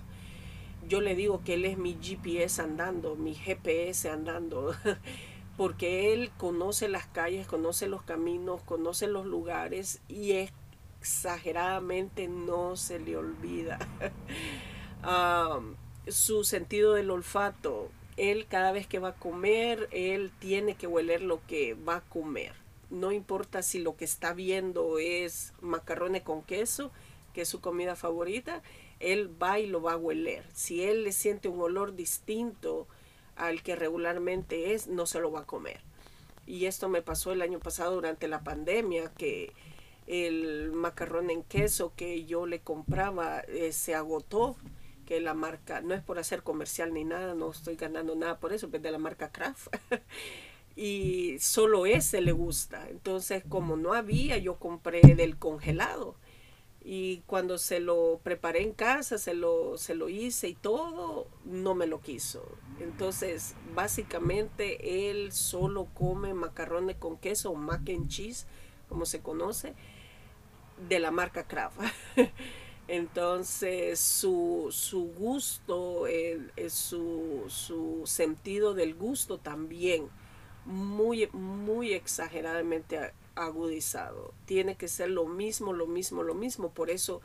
Yo 0.89 1.01
le 1.01 1.15
digo 1.15 1.43
que 1.45 1.55
él 1.55 1.65
es 1.65 1.79
mi 1.79 1.97
GPS 2.01 2.61
andando, 2.61 3.17
mi 3.17 3.35
GPS 3.35 4.11
andando, 4.11 4.75
porque 5.57 6.13
él 6.13 6.31
conoce 6.37 6.89
las 6.89 7.07
calles, 7.07 7.47
conoce 7.47 7.89
los 7.89 8.03
caminos, 8.03 8.61
conoce 8.63 9.07
los 9.07 9.25
lugares 9.25 10.01
y 10.09 10.33
exageradamente 11.01 12.29
no 12.29 12.77
se 12.77 12.99
le 12.99 13.17
olvida. 13.17 13.79
su 16.09 16.45
sentido 16.45 16.95
del 16.95 17.11
olfato, 17.11 17.89
él 18.17 18.47
cada 18.49 18.73
vez 18.73 18.87
que 18.87 18.99
va 18.99 19.09
a 19.09 19.15
comer, 19.15 19.89
él 19.91 20.31
tiene 20.39 20.75
que 20.77 20.87
hueler 20.87 21.23
lo 21.23 21.41
que 21.47 21.75
va 21.75 21.97
a 21.97 22.01
comer. 22.03 22.53
No 22.91 23.13
importa 23.13 23.63
si 23.63 23.81
lo 23.81 23.97
que 23.97 24.05
está 24.05 24.35
viendo 24.35 24.99
es 24.99 25.53
macarrones 25.61 26.23
con 26.23 26.43
queso, 26.43 26.93
que 27.33 27.43
es 27.43 27.49
su 27.49 27.61
comida 27.61 27.97
favorita, 27.97 28.63
él 29.01 29.31
va 29.43 29.59
y 29.59 29.67
lo 29.67 29.83
va 29.83 29.95
a 29.95 29.97
hueler. 29.97 30.45
Si 30.53 30.85
él 30.85 31.05
le 31.05 31.13
siente 31.13 31.49
un 31.49 31.61
olor 31.61 31.95
distinto 31.95 32.87
al 33.37 33.63
que 33.63 33.75
regularmente 33.75 34.75
es, 34.75 34.87
no 34.87 35.07
se 35.07 35.21
lo 35.21 35.33
va 35.33 35.41
a 35.41 35.47
comer. 35.47 35.81
Y 36.47 36.67
esto 36.67 36.89
me 36.89 37.03
pasó 37.03 37.33
el 37.33 37.43
año 37.43 37.59
pasado 37.59 37.95
durante 37.95 38.29
la 38.29 38.45
pandemia, 38.45 39.11
que 39.17 39.53
el 40.07 40.71
macarrón 40.73 41.31
en 41.31 41.43
queso 41.43 41.93
que 41.97 42.25
yo 42.25 42.47
le 42.47 42.61
compraba 42.61 43.41
eh, 43.41 43.73
se 43.73 43.95
agotó 43.95 44.57
que 45.05 45.21
la 45.21 45.35
marca, 45.35 45.81
no 45.81 45.95
es 45.95 46.03
por 46.03 46.19
hacer 46.19 46.43
comercial 46.43 46.93
ni 46.93 47.05
nada, 47.05 47.35
no 47.35 47.51
estoy 47.51 47.77
ganando 47.77 48.15
nada 48.17 48.39
por 48.39 48.53
eso, 48.53 48.69
es 48.73 48.83
de 48.83 48.91
la 48.91 48.99
marca 48.99 49.31
Kraft. 49.31 49.69
y 50.77 51.37
solo 51.39 51.87
ese 51.87 52.21
le 52.21 52.33
gusta. 52.33 52.89
Entonces, 52.89 53.45
como 53.49 53.77
no 53.77 53.93
había, 53.95 54.39
yo 54.39 54.57
compré 54.57 55.01
del 55.15 55.39
congelado. 55.39 56.17
Y 56.87 57.23
cuando 57.27 57.57
se 57.57 57.81
lo 57.81 58.21
preparé 58.23 58.63
en 58.63 58.73
casa, 58.73 59.17
se 59.17 59.33
lo, 59.33 59.79
se 59.79 59.95
lo 59.95 60.11
hice 60.11 60.49
y 60.49 60.55
todo, 60.55 61.29
no 61.45 61.75
me 61.75 61.87
lo 61.87 62.01
quiso. 62.01 62.47
Entonces, 62.79 63.55
básicamente, 63.75 65.11
él 65.11 65.33
solo 65.33 65.89
come 65.95 66.35
macarrones 66.35 66.97
con 66.97 67.17
queso 67.17 67.53
o 67.53 67.55
mac 67.55 67.89
and 67.89 68.09
cheese, 68.09 68.47
como 68.91 69.07
se 69.07 69.21
conoce, 69.21 69.75
de 70.89 70.99
la 70.99 71.11
marca 71.11 71.45
Kraft. 71.45 71.81
Entonces 72.87 73.99
su, 73.99 74.69
su 74.71 75.07
gusto, 75.15 76.05
su, 76.69 77.45
su, 77.49 78.03
sentido 78.05 78.75
del 78.75 78.95
gusto 78.95 79.39
también 79.39 80.09
muy, 80.67 81.29
muy 81.33 81.95
exageradamente 81.95 83.13
agudizado. 83.35 84.35
Tiene 84.45 84.77
que 84.77 84.89
ser 84.89 85.11
lo 85.11 85.27
mismo, 85.27 85.73
lo 85.73 85.87
mismo, 85.87 86.23
lo 86.23 86.35
mismo. 86.35 86.71
Por 86.71 86.91
eso 86.91 87.23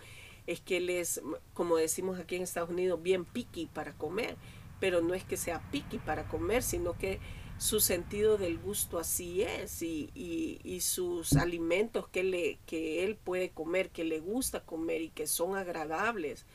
es 0.48 0.62
que 0.62 0.78
él 0.78 0.89
es, 0.89 1.22
como 1.54 1.76
decimos 1.76 2.19
aquí 2.19 2.38
en 2.38 2.43
Estados 2.43 2.69
Unidos, 2.69 3.02
bien 3.02 3.26
picky 3.26 3.67
para 3.67 3.93
comer. 3.93 4.38
Pero 4.80 5.02
no 5.02 5.13
es 5.13 5.26
que 5.26 5.36
sea 5.36 5.60
picky 5.72 5.98
para 5.98 6.28
comer, 6.30 6.63
sino 6.63 6.98
que 6.98 7.19
su 7.60 7.82
sentido 7.82 8.38
del 8.38 8.58
gusto 8.58 8.98
así 9.00 9.41
es 9.41 9.82
y, 9.82 10.10
y, 10.15 10.80
sus 10.80 11.34
alimentos 11.34 12.08
que, 12.08 12.24
le, 12.24 12.58
que 12.65 13.04
él 13.04 13.17
puede 13.17 13.50
comer, 13.50 13.89
que 13.89 14.06
le 14.06 14.22
gusta 14.22 14.62
comer 14.62 15.02
y 15.02 15.10
que 15.10 15.28
son 15.28 15.58
agradables 15.58 16.45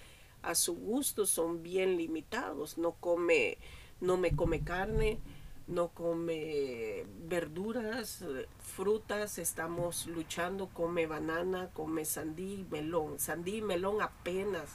a 0.42 0.54
su 0.54 0.74
gusto 0.74 1.26
son 1.26 1.62
bien 1.62 1.98
limitados. 1.98 2.78
No 2.78 2.92
come, 2.92 3.58
no 4.00 4.16
me 4.16 4.34
come 4.34 4.64
carne, 4.64 5.18
no 5.66 5.88
come 5.88 7.04
verduras, 7.28 8.24
frutas, 8.58 9.36
estamos 9.36 10.06
luchando, 10.06 10.68
come 10.68 11.06
banana, 11.06 11.68
come 11.74 12.06
sandí, 12.06 12.66
melón. 12.70 13.18
Sandí 13.18 13.56
y 13.56 13.62
melón 13.62 14.00
apenas 14.00 14.70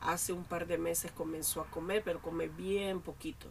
hace 0.00 0.32
un 0.32 0.44
par 0.44 0.68
de 0.68 0.78
meses 0.78 1.10
comenzó 1.10 1.62
a 1.62 1.70
comer, 1.70 2.02
pero 2.04 2.22
come 2.22 2.46
bien 2.46 3.00
poquito 3.00 3.50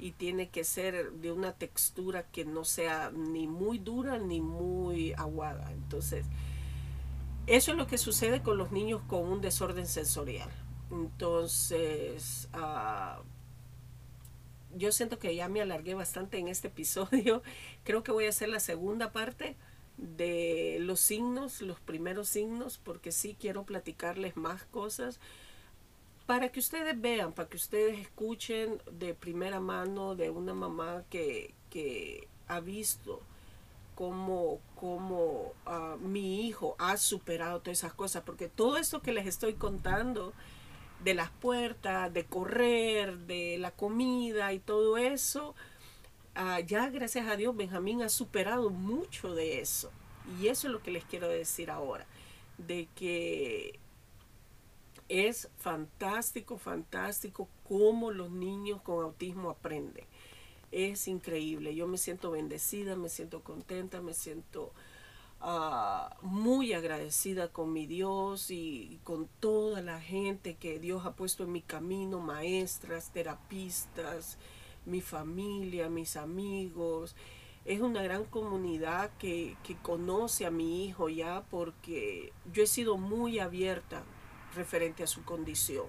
y 0.00 0.12
tiene 0.12 0.48
que 0.48 0.64
ser 0.64 1.12
de 1.12 1.30
una 1.30 1.52
textura 1.52 2.24
que 2.24 2.44
no 2.44 2.64
sea 2.64 3.10
ni 3.10 3.46
muy 3.46 3.78
dura 3.78 4.18
ni 4.18 4.40
muy 4.40 5.12
aguada. 5.12 5.70
Entonces, 5.72 6.24
eso 7.46 7.72
es 7.72 7.76
lo 7.76 7.86
que 7.86 7.98
sucede 7.98 8.42
con 8.42 8.56
los 8.56 8.72
niños 8.72 9.02
con 9.06 9.26
un 9.26 9.40
desorden 9.40 9.86
sensorial. 9.86 10.48
Entonces, 10.90 12.48
ah, 12.54 13.20
yo 14.74 14.90
siento 14.90 15.18
que 15.18 15.34
ya 15.34 15.48
me 15.48 15.60
alargué 15.60 15.94
bastante 15.94 16.38
en 16.38 16.48
este 16.48 16.68
episodio. 16.68 17.42
Creo 17.84 18.02
que 18.02 18.12
voy 18.12 18.26
a 18.26 18.30
hacer 18.30 18.48
la 18.48 18.60
segunda 18.60 19.12
parte 19.12 19.56
de 19.98 20.78
los 20.80 20.98
signos, 21.00 21.60
los 21.60 21.78
primeros 21.78 22.28
signos, 22.28 22.78
porque 22.78 23.12
sí 23.12 23.36
quiero 23.38 23.64
platicarles 23.64 24.36
más 24.36 24.64
cosas 24.64 25.20
para 26.30 26.48
que 26.50 26.60
ustedes 26.60 27.00
vean, 27.00 27.32
para 27.32 27.48
que 27.48 27.56
ustedes 27.56 27.98
escuchen 27.98 28.80
de 28.92 29.14
primera 29.14 29.58
mano 29.58 30.14
de 30.14 30.30
una 30.30 30.54
mamá 30.54 31.02
que, 31.10 31.56
ha 32.46 32.60
visto 32.60 33.20
cómo, 33.96 34.60
cómo 34.76 35.52
ah, 35.66 35.96
mi 35.98 36.46
hijo 36.46 36.76
ha 36.78 36.96
superado 36.98 37.58
todas 37.58 37.78
esas 37.78 37.94
cosas, 37.94 38.22
porque 38.22 38.46
todo 38.46 38.76
esto 38.76 39.02
que 39.02 39.12
les 39.12 39.26
estoy 39.26 39.54
contando, 39.54 40.32
de 41.02 41.14
las 41.14 41.30
puertas, 41.30 42.14
de 42.14 42.24
correr, 42.24 43.18
de 43.18 43.58
la 43.58 43.72
comida 43.72 44.52
y 44.52 44.60
todo 44.60 44.98
eso, 44.98 45.56
ah, 46.36 46.60
ya 46.60 46.90
gracias 46.90 47.26
a 47.26 47.34
Dios 47.34 47.56
Benjamín 47.56 48.02
ha 48.02 48.08
superado 48.08 48.70
mucho 48.70 49.34
de 49.34 49.60
eso. 49.60 49.90
Y 50.40 50.46
eso 50.46 50.68
es 50.68 50.72
lo 50.72 50.80
que 50.80 50.92
les 50.92 51.04
quiero 51.04 51.26
decir 51.26 51.72
ahora, 51.72 52.06
de 52.56 52.86
que 52.94 53.79
es 55.10 55.48
fantástico, 55.58 56.56
fantástico 56.56 57.48
cómo 57.68 58.12
los 58.12 58.30
niños 58.30 58.80
con 58.80 59.04
autismo 59.04 59.50
aprenden. 59.50 60.04
Es 60.70 61.08
increíble. 61.08 61.74
Yo 61.74 61.88
me 61.88 61.98
siento 61.98 62.30
bendecida, 62.30 62.94
me 62.94 63.08
siento 63.08 63.42
contenta, 63.42 64.00
me 64.00 64.14
siento 64.14 64.72
ah, 65.40 66.16
muy 66.22 66.74
agradecida 66.74 67.48
con 67.48 67.72
mi 67.72 67.86
Dios 67.86 68.52
y, 68.52 69.00
con 69.02 69.28
toda 69.40 69.82
la 69.82 70.00
gente 70.00 70.54
que 70.54 70.78
Dios 70.78 71.04
ha 71.04 71.16
puesto 71.16 71.42
en 71.42 71.52
mi 71.52 71.62
camino, 71.62 72.20
maestras, 72.20 73.10
terapistas, 73.12 74.38
mi 74.86 75.00
familia, 75.00 75.88
mis 75.88 76.16
amigos. 76.16 77.16
Es 77.64 77.80
una 77.80 78.04
gran 78.04 78.26
comunidad 78.26 79.10
que, 79.18 79.56
que 79.64 79.76
conoce 79.76 80.46
a 80.46 80.52
mi 80.52 80.84
hijo 80.84 81.08
ya 81.08 81.42
porque 81.50 82.32
yo 82.52 82.62
he 82.62 82.68
sido 82.68 82.96
muy 82.96 83.40
abierta 83.40 84.04
referente 84.54 85.02
a 85.02 85.06
su 85.06 85.24
condición. 85.24 85.86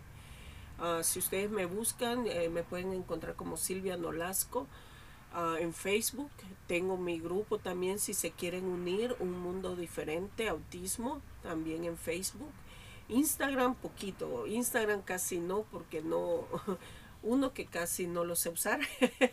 Ah, 0.79 1.01
si 1.03 1.19
ustedes 1.19 1.49
me 1.51 1.65
buscan, 1.65 2.25
eh, 2.27 2.49
me 2.49 2.63
pueden 2.63 2.91
encontrar 2.93 3.35
como 3.35 3.55
Silvia 3.55 3.97
Nolasco 3.97 4.67
ah, 5.33 5.57
en 5.59 5.73
Facebook. 5.73 6.31
Tengo 6.67 6.97
mi 6.97 7.19
grupo 7.19 7.59
también 7.59 7.99
si 7.99 8.13
se 8.13 8.31
quieren 8.31 8.65
unir, 8.65 9.15
Un 9.19 9.39
Mundo 9.39 9.75
Diferente, 9.75 10.49
Autismo, 10.49 11.21
también 11.43 11.85
en 11.85 11.97
Facebook. 11.97 12.51
Instagram 13.09 13.75
poquito, 13.75 14.47
Instagram 14.47 15.01
casi 15.01 15.39
no 15.39 15.63
porque 15.71 16.01
no, 16.01 16.45
uno 17.23 17.53
que 17.53 17.65
casi 17.65 18.07
no 18.07 18.23
lo 18.23 18.35
sé 18.35 18.49
usar 18.49 18.79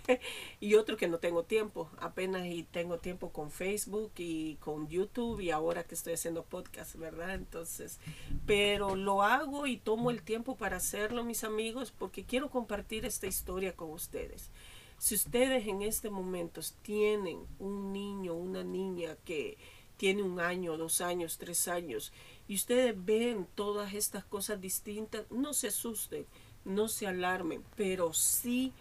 y 0.60 0.74
otro 0.74 0.96
que 0.96 1.08
no 1.08 1.18
tengo 1.18 1.44
tiempo. 1.44 1.90
Apenas 1.98 2.46
y 2.46 2.64
tengo 2.64 2.98
tiempo 2.98 3.30
con 3.30 3.50
Facebook 3.50 4.12
y 4.16 4.56
con 4.56 4.88
YouTube 4.88 5.40
y 5.40 5.50
ahora 5.50 5.84
que 5.84 5.94
estoy 5.94 6.14
haciendo 6.14 6.44
podcast, 6.44 6.96
¿verdad? 6.96 7.34
Entonces, 7.34 7.98
pero 8.46 8.94
lo 8.96 9.22
hago 9.22 9.66
y 9.66 9.76
tomo 9.76 10.10
el 10.10 10.22
tiempo 10.22 10.56
para 10.56 10.76
hacerlo, 10.76 11.24
mis 11.24 11.44
amigos, 11.44 11.92
porque 11.96 12.24
quiero 12.24 12.50
compartir 12.50 13.04
esta 13.04 13.26
historia 13.26 13.74
con 13.74 13.90
ustedes. 13.90 14.50
Si 14.98 15.14
ustedes 15.14 15.66
en 15.66 15.82
este 15.82 16.10
momento 16.10 16.60
tienen 16.82 17.38
un 17.58 17.92
niño, 17.92 18.34
una 18.34 18.64
niña 18.64 19.16
que 19.24 19.56
tiene 19.96 20.22
un 20.22 20.40
año, 20.40 20.76
dos 20.76 21.00
años, 21.00 21.38
tres 21.38 21.68
años, 21.68 22.12
y 22.48 22.54
ustedes 22.54 22.94
ven 22.96 23.46
todas 23.54 23.94
estas 23.94 24.24
cosas 24.24 24.60
distintas, 24.60 25.30
no 25.30 25.52
se 25.52 25.68
asusten 25.68 26.26
no 26.68 26.88
se 26.88 27.06
alarmen, 27.06 27.64
pero 27.76 28.12
sí 28.12 28.72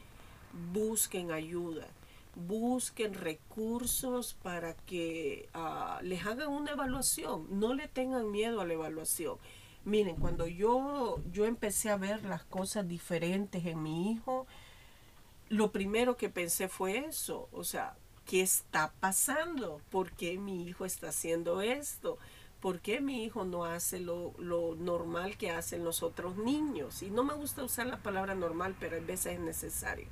busquen 0.73 1.31
ayuda, 1.31 1.87
busquen 2.35 3.13
recursos 3.13 4.35
para 4.43 4.75
que 4.75 5.49
ah, 5.53 5.99
les 6.03 6.25
hagan 6.25 6.49
una 6.49 6.71
evaluación, 6.71 7.47
no 7.49 7.73
le 7.73 7.87
tengan 7.87 8.31
miedo 8.31 8.61
a 8.61 8.65
la 8.65 8.73
evaluación. 8.73 9.37
Miren, 9.85 10.17
cuando 10.17 10.47
yo, 10.47 11.19
yo 11.31 11.45
empecé 11.45 11.89
a 11.89 11.97
ver 11.97 12.23
las 12.25 12.43
cosas 12.43 12.87
diferentes 12.87 13.65
en 13.65 13.81
mi 13.81 14.11
hijo, 14.11 14.45
lo 15.49 15.71
primero 15.71 16.17
que 16.17 16.29
pensé 16.29 16.67
fue 16.67 17.05
eso, 17.05 17.47
o 17.53 17.63
sea, 17.63 17.95
¿qué 18.25 18.41
está 18.41 18.91
pasando? 18.99 19.79
¿Por 19.89 20.11
qué 20.11 20.37
mi 20.37 20.67
hijo 20.67 20.83
está 20.83 21.09
haciendo 21.09 21.61
esto? 21.61 22.17
¿Por 22.61 22.79
qué 22.79 23.01
mi 23.01 23.23
hijo 23.23 23.45
no 23.45 23.65
hace 23.65 23.99
lo, 23.99 24.33
normal 24.77 25.37
que 25.37 25.51
hacen 25.51 25.83
los 25.83 26.03
otros 26.03 26.37
niños? 26.37 27.03
Y 27.03 27.09
no 27.09 27.23
me 27.23 27.33
gusta 27.33 27.63
usar 27.63 27.87
la 27.87 27.97
palabra 27.97 28.35
normal, 28.35 28.75
pero 28.79 28.97
a 28.97 28.99
veces 28.99 29.33
es 29.33 29.39
necesario 29.39 30.07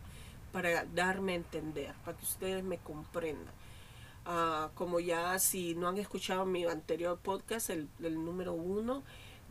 para 0.52 0.86
darme 0.86 1.34
a 1.34 1.36
entender, 1.36 1.94
para 2.06 2.18
que 2.18 2.24
ustedes 2.24 2.64
me 2.64 2.78
comprendan. 2.78 3.54
Ah, 4.26 4.72
como 4.76 5.00
ya 5.00 5.38
si 5.40 5.76
no 5.76 5.88
han 5.88 5.98
escuchado 5.98 6.46
mi 6.46 6.66
anterior 6.66 7.20
podcast, 7.20 7.70
el, 7.70 7.88
el, 8.02 8.24
número 8.24 8.54
uno, 8.54 9.04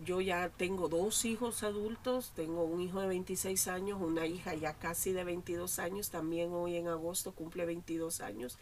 yo 0.05 0.21
ya 0.21 0.49
tengo 0.49 0.89
dos 0.89 1.25
hijos 1.25 1.63
adultos, 1.63 2.33
tengo 2.35 2.65
un 2.65 2.81
hijo 2.81 3.01
de 3.01 3.07
26 3.07 3.69
años, 3.69 4.01
una 4.01 4.27
hija 4.27 4.55
ya 4.55 4.75
casi 4.75 5.13
de 5.13 5.23
22 5.23 5.79
años, 5.79 6.11
también 6.11 6.53
hoy 6.53 6.77
en 6.77 6.89
agosto 6.89 7.33
cumple 7.33 7.67
22 7.67 8.21
años. 8.21 8.59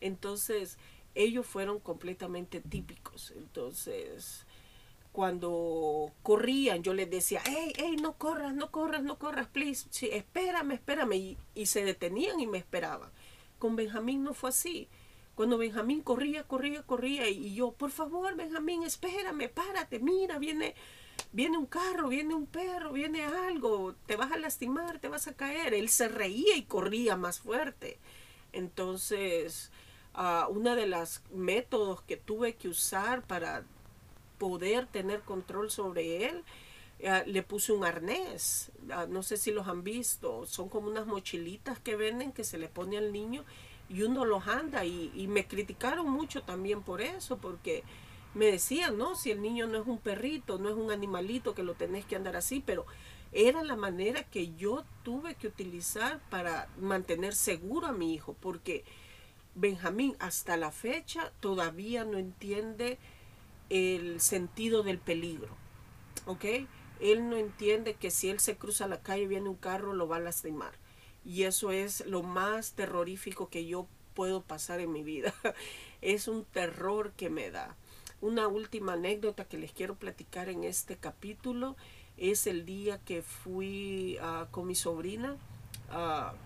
Entonces, 0.00 0.78
ellos 1.14 1.46
fueron 1.46 1.80
completamente 1.80 2.60
típicos. 2.60 3.32
Entonces, 3.36 4.46
cuando 5.12 6.12
corrían, 6.22 6.82
yo 6.82 6.94
les 6.94 7.10
decía, 7.10 7.42
hey, 7.44 7.72
hey, 7.76 7.96
no 8.00 8.16
corras, 8.16 8.54
no 8.54 8.70
corras, 8.70 9.02
no 9.02 9.18
corras, 9.18 9.48
please, 9.48 9.88
sí, 9.90 10.08
espérame, 10.12 10.72
espérame. 10.72 11.36
Y, 11.54 11.66
se 11.66 11.84
detenían 11.84 12.40
y 12.40 12.46
me 12.46 12.58
esperaban. 12.58 13.10
Con 13.58 13.76
Benjamín 13.76 14.22
no 14.22 14.34
fue 14.34 14.50
así. 14.50 14.88
Cuando 15.34 15.58
Benjamín 15.58 16.02
corría, 16.02 16.44
corría, 16.44 16.82
corría, 16.82 17.28
y 17.28 17.54
yo, 17.54 17.72
por 17.72 17.90
favor, 17.90 18.36
Benjamín, 18.36 18.82
espérame, 18.84 19.48
párate, 19.48 19.98
mira, 19.98 20.38
viene, 20.38 20.74
viene 21.32 21.58
un 21.58 21.66
carro, 21.66 22.08
viene 22.08 22.34
un 22.34 22.46
perro, 22.46 22.92
viene 22.92 23.24
algo, 23.24 23.94
te 24.06 24.16
vas 24.16 24.32
a 24.32 24.38
lastimar, 24.38 25.00
te 25.00 25.08
vas 25.08 25.26
a 25.28 25.34
caer. 25.34 25.74
Él 25.74 25.88
se 25.88 26.08
reía 26.08 26.56
y 26.56 26.62
corría 26.62 27.16
más 27.16 27.40
fuerte. 27.40 27.98
Entonces, 28.52 29.70
una 30.50 30.74
de 30.74 30.86
las 30.86 31.22
métodos 31.32 32.02
que 32.02 32.16
tuve 32.16 32.54
que 32.54 32.68
usar 32.68 33.22
para 33.22 33.64
poder 34.38 34.86
tener 34.86 35.20
control 35.20 35.70
sobre 35.70 36.26
él, 36.26 36.44
eh, 36.98 37.22
le 37.26 37.42
puse 37.42 37.72
un 37.72 37.84
arnés. 37.84 38.70
Ah, 38.90 39.06
no 39.08 39.22
sé 39.22 39.36
si 39.36 39.50
los 39.50 39.66
han 39.68 39.82
visto. 39.82 40.46
Son 40.46 40.68
como 40.68 40.88
unas 40.88 41.06
mochilitas 41.06 41.78
que 41.78 41.96
venden 41.96 42.32
que 42.32 42.44
se 42.44 42.58
le 42.58 42.68
pone 42.68 42.98
al 42.98 43.12
niño 43.12 43.44
y 43.88 44.02
uno 44.02 44.24
los 44.24 44.46
anda. 44.46 44.84
Y, 44.84 45.10
y 45.14 45.26
me 45.26 45.46
criticaron 45.46 46.08
mucho 46.10 46.42
también 46.42 46.82
por 46.82 47.00
eso, 47.00 47.38
porque 47.38 47.82
me 48.34 48.46
decían, 48.46 48.98
no, 48.98 49.14
si 49.16 49.30
el 49.30 49.40
niño 49.40 49.66
no 49.66 49.80
es 49.80 49.86
un 49.86 49.98
perrito, 49.98 50.58
no 50.58 50.68
es 50.68 50.76
un 50.76 50.90
animalito 50.90 51.54
que 51.54 51.62
lo 51.62 51.74
tenés 51.74 52.04
que 52.04 52.16
andar 52.16 52.36
así, 52.36 52.62
pero 52.64 52.86
era 53.32 53.62
la 53.62 53.76
manera 53.76 54.24
que 54.24 54.54
yo 54.54 54.84
tuve 55.02 55.34
que 55.34 55.46
utilizar 55.46 56.20
para 56.30 56.68
mantener 56.78 57.34
seguro 57.34 57.86
a 57.86 57.92
mi 57.92 58.14
hijo, 58.14 58.36
porque 58.40 58.84
Benjamín 59.54 60.16
hasta 60.18 60.56
la 60.56 60.70
fecha 60.70 61.32
todavía 61.40 62.04
no 62.04 62.18
entiende 62.18 62.98
el 63.68 64.20
sentido 64.20 64.82
del 64.82 64.98
peligro. 64.98 65.54
¿Ok? 66.26 66.44
Él 67.00 67.28
no 67.30 67.36
entiende 67.36 67.94
que 67.94 68.10
si 68.10 68.28
él 68.28 68.40
se 68.40 68.56
cruza 68.56 68.86
la 68.86 69.00
calle 69.00 69.26
viene 69.26 69.48
un 69.48 69.56
carro, 69.56 69.94
lo 69.94 70.06
va 70.06 70.16
a 70.16 70.20
lastimar. 70.20 70.72
Y 71.24 71.44
eso 71.44 71.70
es 71.70 72.04
lo 72.06 72.22
más 72.22 72.72
terrorífico 72.72 73.48
que 73.48 73.66
yo 73.66 73.86
puedo 74.14 74.42
pasar 74.42 74.80
en 74.80 74.92
mi 74.92 75.02
vida. 75.02 75.34
es 76.02 76.28
un 76.28 76.44
terror 76.44 77.12
que 77.12 77.30
me 77.30 77.50
da. 77.50 77.76
Una 78.20 78.48
última 78.48 78.92
anécdota 78.94 79.46
que 79.46 79.56
les 79.56 79.72
quiero 79.72 79.94
platicar 79.94 80.50
en 80.50 80.64
este 80.64 80.96
capítulo 80.96 81.76
es 82.18 82.46
el 82.46 82.66
día 82.66 82.98
que 82.98 83.22
fui 83.22 84.18
uh, 84.20 84.50
con 84.50 84.66
mi 84.66 84.74
sobrina. 84.74 85.38
Uh, 85.90 86.36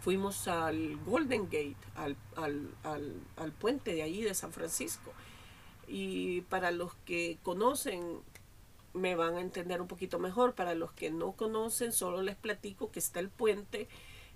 fuimos 0.00 0.48
al 0.48 0.96
Golden 1.04 1.44
Gate, 1.44 1.76
al, 1.94 2.16
al, 2.36 2.74
al, 2.82 3.14
al, 3.36 3.52
puente 3.52 3.94
de 3.94 4.02
ahí 4.02 4.22
de 4.22 4.34
San 4.34 4.52
Francisco. 4.52 5.12
Y 5.86 6.42
para 6.42 6.70
los 6.70 6.94
que 7.04 7.38
conocen, 7.42 8.20
me 8.92 9.14
van 9.14 9.34
a 9.34 9.40
entender 9.40 9.80
un 9.80 9.88
poquito 9.88 10.18
mejor. 10.18 10.54
Para 10.54 10.74
los 10.74 10.92
que 10.92 11.10
no 11.10 11.32
conocen, 11.32 11.92
solo 11.92 12.22
les 12.22 12.36
platico 12.36 12.90
que 12.90 12.98
está 12.98 13.20
el 13.20 13.28
puente, 13.28 13.88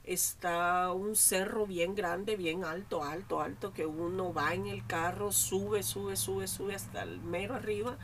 está 0.05 0.93
un 0.93 1.17
cerro 1.17 1.67
bien 1.67 1.95
grande, 1.95 2.37
bien 2.37 2.65
alto, 2.65 3.03
alto, 3.03 3.41
alto, 3.41 3.73
que 3.73 3.87
uno 3.87 4.33
va 4.33 4.55
en 4.55 4.67
el 4.67 4.87
carro, 4.87 5.33
sube, 5.33 5.83
sube, 5.83 6.17
sube, 6.17 6.49
sube 6.49 6.75
hasta 6.75 7.03
el 7.03 7.21
mero 7.21 7.55
arriba. 7.55 7.99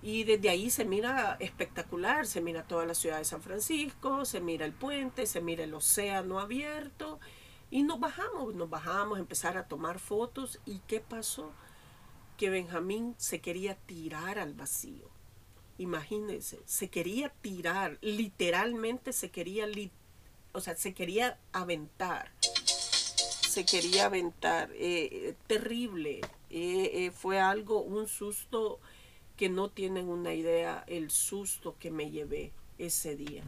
Y 0.00 0.24
desde 0.24 0.48
ahí 0.48 0.70
se 0.70 0.84
mira 0.84 1.36
espectacular, 1.40 2.26
se 2.26 2.40
mira 2.40 2.62
toda 2.62 2.86
la 2.86 2.94
ciudad 2.94 3.18
de 3.18 3.24
San 3.24 3.42
Francisco, 3.42 4.24
se 4.24 4.40
mira 4.40 4.64
el 4.64 4.72
puente, 4.72 5.26
se 5.26 5.40
mira 5.40 5.64
el 5.64 5.74
océano 5.74 6.38
abierto. 6.38 7.18
Y 7.70 7.82
nos 7.82 8.00
bajamos, 8.00 8.54
nos 8.54 8.70
bajamos 8.70 9.18
empezar 9.18 9.58
a 9.58 9.66
tomar 9.66 9.98
fotos. 9.98 10.60
¿Y 10.66 10.78
qué 10.86 11.00
pasó? 11.00 11.52
Que 12.36 12.50
Benjamín 12.50 13.14
se 13.18 13.40
quería 13.40 13.74
tirar 13.74 14.38
al 14.38 14.54
vacío 14.54 15.18
imagínense, 15.78 16.60
se 16.66 16.90
quería 16.90 17.30
tirar, 17.40 17.98
literalmente 18.00 19.12
se 19.12 19.30
quería, 19.30 19.66
o 20.52 20.60
sea, 20.60 20.76
se 20.76 20.92
quería 20.92 21.38
aventar, 21.52 22.32
se 22.40 23.64
quería 23.64 24.06
aventar, 24.06 24.70
eh, 24.74 25.34
terrible, 25.46 26.20
eh, 26.50 26.90
eh, 26.92 27.10
fue 27.12 27.40
algo, 27.40 27.80
un 27.80 28.08
susto 28.08 28.80
que 29.38 29.48
no 29.48 29.70
tienen 29.70 30.08
una 30.08 30.34
idea 30.34 30.84
el 30.88 31.10
susto 31.10 31.76
que 31.78 31.92
me 31.92 32.10
llevé 32.10 32.50
ese 32.76 33.16
día. 33.16 33.44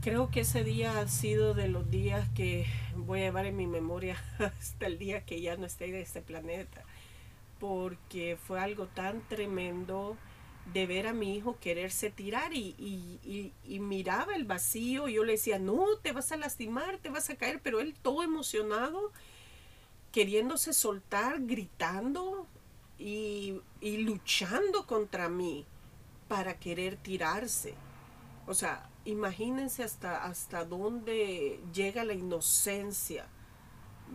Creo 0.00 0.30
que 0.30 0.40
ese 0.40 0.64
día 0.64 0.98
ha 0.98 1.08
sido 1.08 1.52
de 1.52 1.68
los 1.68 1.90
días 1.90 2.26
que 2.34 2.66
voy 2.96 3.20
a 3.20 3.24
llevar 3.24 3.44
en 3.44 3.56
mi 3.56 3.66
memoria 3.66 4.16
hasta 4.38 4.86
el 4.86 4.98
día 4.98 5.26
que 5.26 5.42
ya 5.42 5.58
no 5.58 5.66
esté 5.66 5.84
en 5.84 5.96
este 5.96 6.22
planeta, 6.22 6.82
porque 7.58 8.38
fue 8.42 8.60
algo 8.60 8.86
tan 8.86 9.20
tremendo 9.28 10.16
de 10.72 10.86
ver 10.86 11.06
a 11.06 11.12
mi 11.12 11.36
hijo 11.36 11.58
quererse 11.60 12.08
tirar 12.08 12.54
y, 12.54 12.74
y, 13.62 13.78
miraba 13.78 14.34
el 14.34 14.44
vacío. 14.44 15.06
Y 15.06 15.14
yo 15.14 15.24
le 15.24 15.32
decía, 15.32 15.58
no, 15.58 15.84
te 16.02 16.12
vas 16.12 16.32
a 16.32 16.38
lastimar, 16.38 16.96
te 16.96 17.10
vas 17.10 17.28
a 17.28 17.36
caer, 17.36 17.60
pero 17.62 17.80
él 17.80 17.94
todo 18.00 18.22
emocionado, 18.22 19.12
queriéndose 20.12 20.72
soltar, 20.72 21.40
gritando 21.44 22.46
y, 23.00 23.60
y 23.80 23.96
luchando 23.98 24.86
contra 24.86 25.28
mí 25.28 25.66
para 26.28 26.58
querer 26.60 26.96
tirarse. 26.96 27.74
O 28.46 28.54
sea, 28.54 28.88
imagínense 29.04 29.82
hasta, 29.82 30.24
hasta 30.24 30.64
dónde 30.64 31.60
llega 31.72 32.04
la 32.04 32.14
inocencia 32.14 33.26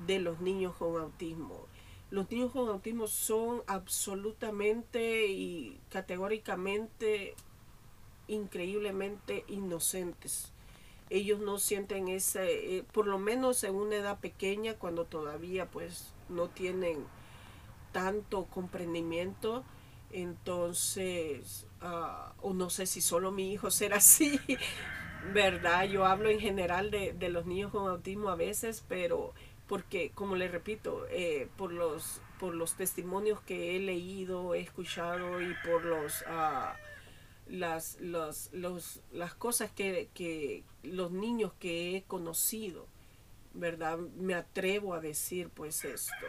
de 0.08 0.19
los 0.19 0.39
niños 0.39 0.76
con 0.76 1.02
autismo 1.02 1.67
los 2.12 2.30
niños 2.30 2.52
con 2.52 2.69
autismo 2.69 3.08
son 3.08 3.63
absolutamente 3.67 5.28
y 5.28 5.80
categóricamente 5.89 7.36
increíblemente 8.28 9.43
inocentes. 9.48 10.52
Ellos 11.10 11.39
no 11.39 11.58
sienten 11.58 12.08
ese, 12.08 12.78
eh, 12.78 12.84
por 12.91 13.08
lo 13.08 13.19
menos 13.19 13.63
en 13.63 13.76
una 13.76 13.98
edad 13.98 14.19
pequeña, 14.19 14.76
cuando 14.76 15.06
todavía 15.06 15.69
pues 15.69 16.13
no 16.30 16.48
tienen 16.48 17.06
tanto 17.95 18.43
comprendimiento, 18.47 19.63
entonces, 20.12 21.65
ah, 21.79 22.34
o 22.41 22.53
no 22.53 22.69
sé 22.69 22.88
si 22.88 22.99
solo 22.99 23.31
mi 23.31 23.53
hijo 23.53 23.71
será 23.71 23.97
así, 24.03 24.38
¿verdad? 25.34 25.86
Yo 25.86 26.05
hablo 26.05 26.27
en 26.27 26.41
general 26.41 26.91
de, 26.91 27.13
de 27.13 27.29
los 27.29 27.45
niños 27.45 27.71
con 27.71 27.88
autismo 27.89 28.27
a 28.27 28.36
veces, 28.36 28.84
pero 28.89 29.34
porque 29.65 30.12
como 30.13 30.36
le 30.36 30.49
repito, 30.49 31.05
eh, 31.10 31.47
por, 31.55 31.71
los, 31.71 32.21
por 32.38 32.53
los 32.53 32.75
testimonios 32.75 33.39
que 33.39 33.77
he 33.77 33.79
leído, 33.79 34.55
he 34.55 34.60
escuchado 34.60 35.41
y 35.41 35.55
por 35.65 35.86
los, 35.86 36.21
uh, 36.23 36.75
las, 37.47 37.97
los, 38.01 38.51
las 39.13 39.34
cosas 39.36 39.71
que, 39.71 40.10
que, 40.13 40.65
los 40.84 41.12
niños 41.12 41.53
que 41.62 41.95
he 41.95 42.03
conocido, 42.03 42.88
¿verdad? 43.53 43.99
Me 43.99 44.34
atrevo 44.34 44.93
a 44.93 44.99
decir 44.99 45.47
pues 45.47 45.86
esto. 45.86 46.25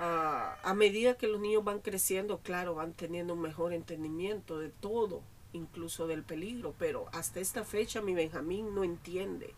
A 0.00 0.74
medida 0.74 1.16
que 1.16 1.26
los 1.26 1.40
niños 1.40 1.64
van 1.64 1.80
creciendo, 1.80 2.38
claro, 2.38 2.74
van 2.74 2.92
teniendo 2.92 3.34
un 3.34 3.40
mejor 3.40 3.72
entendimiento 3.72 4.58
de 4.58 4.68
todo, 4.68 5.22
incluso 5.52 6.06
del 6.06 6.22
peligro, 6.22 6.74
pero 6.78 7.06
hasta 7.12 7.40
esta 7.40 7.64
fecha 7.64 8.00
mi 8.00 8.14
Benjamín 8.14 8.74
no 8.74 8.84
entiende 8.84 9.54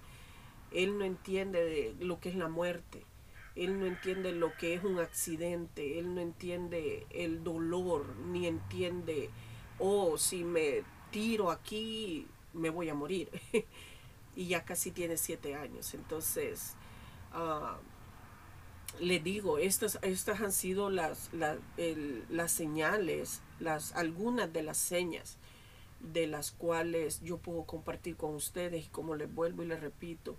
él 0.73 0.99
no 0.99 1.05
entiende 1.05 1.65
de 1.65 2.05
lo 2.05 2.21
que 2.21 2.29
es 2.29 2.37
la 2.37 2.49
muerte. 2.49 3.05
Él 3.57 3.79
no 3.81 3.87
entiende 3.87 4.33
lo 4.33 4.57
que 4.57 4.75
es 4.75 4.85
un 4.85 5.01
accidente. 5.01 5.99
Él 5.99 6.15
no 6.15 6.21
entiende 6.21 7.07
el 7.11 7.43
dolor, 7.43 8.17
ni 8.17 8.47
entiende, 8.47 9.31
oh, 9.79 10.17
si 10.17 10.45
me 10.45 10.83
tiro 11.11 11.51
aquí, 11.51 12.27
me 12.53 12.71
voy 12.71 12.89
a 12.89 12.95
morir. 12.95 13.31
y 14.37 14.47
ya 14.47 14.65
casi 14.65 14.93
tiene 14.93 15.17
siete 15.17 15.55
años. 15.57 15.93
Entonces, 15.95 16.77
uh, 17.35 17.77
le 18.99 19.21
digo, 19.21 19.59
estas, 19.59 19.99
estas 20.03 20.41
han 20.41 20.53
sido 20.53 20.91
las, 20.91 21.31
las 21.33 22.53
señales, 22.53 23.41
las, 23.61 23.95
algunas 23.95 24.53
de 24.53 24.63
las 24.63 24.79
señas 24.79 25.37
de 26.01 26.27
las 26.27 26.51
cuales 26.51 27.21
yo 27.23 27.37
puedo 27.37 27.65
compartir 27.65 28.17
con 28.17 28.35
ustedes 28.35 28.87
y 28.87 28.89
como 28.89 29.15
les 29.15 29.33
vuelvo 29.33 29.63
y 29.63 29.67
les 29.67 29.81
repito, 29.81 30.37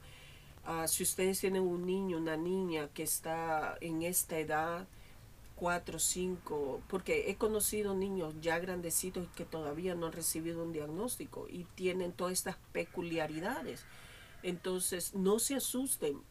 Ah, 0.64 0.88
si 0.88 1.04
ustedes 1.04 1.40
tienen 1.40 1.64
un 1.64 1.86
niño, 1.86 2.18
una 2.18 2.38
niña 2.38 2.88
que 2.94 3.04
está 3.04 3.78
en 3.82 4.04
esta 4.04 4.38
edad, 4.38 4.88
4, 5.56 5.98
5, 6.00 6.82
porque 6.88 7.30
he 7.30 7.36
conocido 7.36 7.96
niños 7.96 8.36
ya 8.42 8.60
grandecitos 8.60 9.28
que 9.36 9.46
todavía 9.46 9.96
no 9.96 10.08
han 10.08 10.12
recibido 10.14 10.64
un 10.64 10.72
diagnóstico 10.72 11.48
y 11.50 11.66
tienen 11.76 12.12
todas 12.14 12.34
estas 12.34 12.58
peculiaridades. 12.74 13.86
Entonces, 14.44 15.16
no 15.16 15.40
se 15.40 15.56
asusten, 15.56 16.22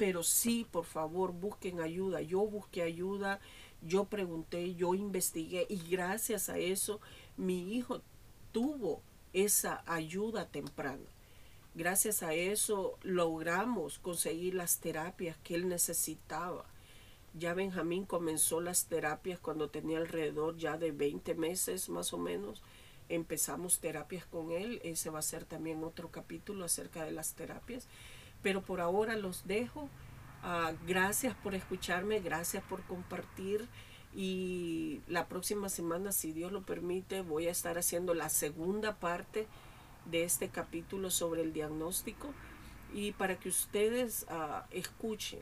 pero 0.00 0.22
sí, 0.22 0.66
por 0.70 0.86
favor, 0.86 1.32
busquen 1.32 1.82
ayuda. 1.82 2.22
Yo 2.22 2.40
busqué 2.46 2.80
ayuda, 2.80 3.38
yo 3.82 4.06
pregunté, 4.06 4.74
yo 4.74 4.94
investigué 4.94 5.66
y 5.68 5.76
gracias 5.90 6.48
a 6.48 6.56
eso 6.56 7.02
mi 7.36 7.74
hijo 7.74 8.00
tuvo 8.50 9.02
esa 9.34 9.84
ayuda 9.84 10.48
temprana. 10.48 11.04
Gracias 11.74 12.22
a 12.22 12.32
eso 12.32 12.98
logramos 13.02 13.98
conseguir 13.98 14.54
las 14.54 14.78
terapias 14.78 15.36
que 15.44 15.54
él 15.54 15.68
necesitaba. 15.68 16.64
Ya 17.34 17.52
Benjamín 17.52 18.06
comenzó 18.06 18.62
las 18.62 18.86
terapias 18.86 19.38
cuando 19.38 19.68
tenía 19.68 19.98
alrededor 19.98 20.56
ya 20.56 20.78
de 20.78 20.92
20 20.92 21.34
meses 21.34 21.90
más 21.90 22.14
o 22.14 22.16
menos. 22.16 22.62
Empezamos 23.10 23.80
terapias 23.80 24.24
con 24.24 24.50
él. 24.50 24.80
Ese 24.82 25.10
va 25.10 25.18
a 25.18 25.22
ser 25.22 25.44
también 25.44 25.84
otro 25.84 26.10
capítulo 26.10 26.64
acerca 26.64 27.04
de 27.04 27.10
las 27.10 27.34
terapias. 27.34 27.86
Pero 28.42 28.62
por 28.62 28.80
ahora 28.80 29.16
los 29.16 29.46
dejo. 29.46 29.88
Ah, 30.42 30.72
gracias 30.86 31.34
por 31.34 31.54
escucharme, 31.54 32.20
gracias 32.20 32.62
por 32.64 32.82
compartir. 32.82 33.68
Y 34.14 35.00
la 35.06 35.28
próxima 35.28 35.68
semana, 35.68 36.12
si 36.12 36.32
Dios 36.32 36.50
lo 36.50 36.62
permite, 36.62 37.20
voy 37.22 37.46
a 37.46 37.50
estar 37.50 37.78
haciendo 37.78 38.14
la 38.14 38.28
segunda 38.28 38.96
parte 38.96 39.46
de 40.06 40.24
este 40.24 40.48
capítulo 40.48 41.10
sobre 41.10 41.42
el 41.42 41.52
diagnóstico 41.52 42.32
y 42.92 43.12
para 43.12 43.38
que 43.38 43.48
ustedes 43.48 44.26
uh, 44.28 44.64
escuchen 44.70 45.40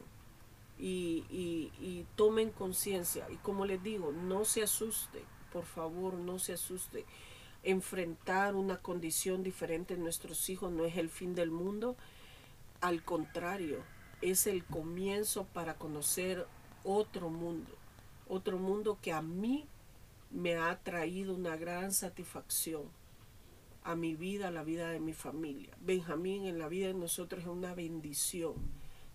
y, 0.78 1.24
y 1.30 2.06
tomen 2.14 2.50
conciencia. 2.50 3.26
Y 3.30 3.36
como 3.36 3.64
les 3.64 3.82
digo, 3.82 4.12
no 4.12 4.44
se 4.44 4.62
asuste, 4.62 5.24
por 5.52 5.64
favor, 5.64 6.14
no 6.14 6.38
se 6.38 6.52
asuste. 6.52 7.06
Enfrentar 7.62 8.54
una 8.54 8.76
condición 8.76 9.42
diferente 9.42 9.94
en 9.94 10.02
nuestros 10.02 10.48
hijos 10.50 10.70
no 10.70 10.84
es 10.84 10.96
el 10.96 11.08
fin 11.08 11.34
del 11.34 11.50
mundo, 11.50 11.96
al 12.80 13.02
contrario, 13.02 13.82
es 14.22 14.46
el 14.46 14.64
comienzo 14.64 15.44
para 15.44 15.74
conocer 15.74 16.46
otro 16.84 17.30
mundo, 17.30 17.72
otro 18.28 18.58
mundo 18.58 18.98
que 19.00 19.12
a 19.12 19.22
mí 19.22 19.66
me 20.30 20.56
ha 20.56 20.78
traído 20.80 21.34
una 21.34 21.56
gran 21.56 21.92
satisfacción 21.92 22.82
a 23.84 23.94
mi 23.94 24.14
vida, 24.14 24.48
a 24.48 24.50
la 24.50 24.64
vida 24.64 24.90
de 24.90 25.00
mi 25.00 25.12
familia. 25.12 25.74
Benjamín 25.80 26.44
en 26.44 26.58
la 26.58 26.68
vida 26.68 26.88
de 26.88 26.94
nosotros 26.94 27.42
es 27.42 27.48
una 27.48 27.74
bendición. 27.74 28.54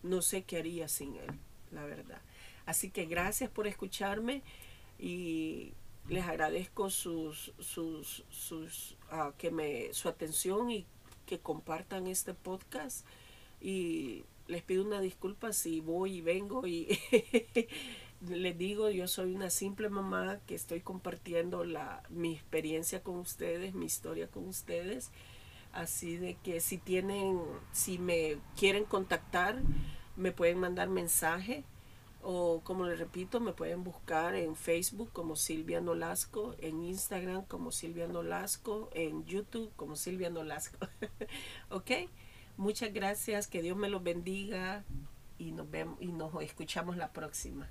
No 0.01 0.21
sé 0.21 0.43
qué 0.43 0.57
haría 0.57 0.87
sin 0.87 1.15
él, 1.15 1.39
la 1.71 1.85
verdad. 1.85 2.21
Así 2.65 2.89
que 2.89 3.05
gracias 3.05 3.49
por 3.49 3.67
escucharme 3.67 4.41
y 4.97 5.73
les 6.09 6.25
agradezco 6.25 6.89
sus, 6.89 7.53
sus, 7.59 8.23
sus 8.29 8.97
ah, 9.11 9.33
que 9.37 9.51
me, 9.51 9.93
su 9.93 10.09
atención 10.09 10.71
y 10.71 10.85
que 11.25 11.39
compartan 11.39 12.07
este 12.07 12.33
podcast. 12.33 13.05
Y 13.63 14.25
les 14.47 14.61
pido 14.61 14.83
una 14.83 14.99
disculpa 14.99 15.53
si 15.53 15.79
voy 15.79 16.17
y 16.17 16.21
vengo 16.21 16.67
y 16.67 16.99
les 18.29 18.57
digo, 18.57 18.89
yo 18.89 19.07
soy 19.07 19.33
una 19.33 19.49
simple 19.49 19.89
mamá 19.89 20.39
que 20.45 20.53
estoy 20.53 20.81
compartiendo 20.81 21.63
la, 21.63 22.03
mi 22.09 22.33
experiencia 22.33 23.01
con 23.01 23.15
ustedes, 23.15 23.73
mi 23.73 23.85
historia 23.85 24.27
con 24.27 24.47
ustedes. 24.47 25.11
Así 25.71 26.17
de 26.17 26.35
que 26.35 26.59
si 26.59 26.77
tienen, 26.77 27.39
si 27.71 27.97
me 27.97 28.37
quieren 28.57 28.83
contactar, 28.83 29.61
me 30.17 30.31
pueden 30.31 30.59
mandar 30.59 30.89
mensaje 30.89 31.63
o 32.21 32.61
como 32.63 32.85
les 32.85 32.99
repito, 32.99 33.39
me 33.39 33.51
pueden 33.51 33.83
buscar 33.83 34.35
en 34.35 34.55
Facebook 34.55 35.09
como 35.11 35.35
Silvia 35.35 35.81
Nolasco, 35.81 36.55
en 36.59 36.83
Instagram 36.83 37.45
como 37.45 37.71
Silvia 37.71 38.07
Nolasco, 38.07 38.89
en 38.93 39.25
YouTube 39.25 39.71
como 39.75 39.95
Silvia 39.95 40.29
Nolasco. 40.29 40.77
¿Ok? 41.69 41.91
Muchas 42.57 42.93
gracias, 42.93 43.47
que 43.47 43.61
Dios 43.61 43.75
me 43.77 43.89
los 43.89 44.03
bendiga 44.03 44.83
y 45.37 45.51
nos 45.51 45.69
vemos 45.69 45.97
y 46.01 46.07
nos 46.07 46.41
escuchamos 46.41 46.97
la 46.97 47.11
próxima. 47.11 47.69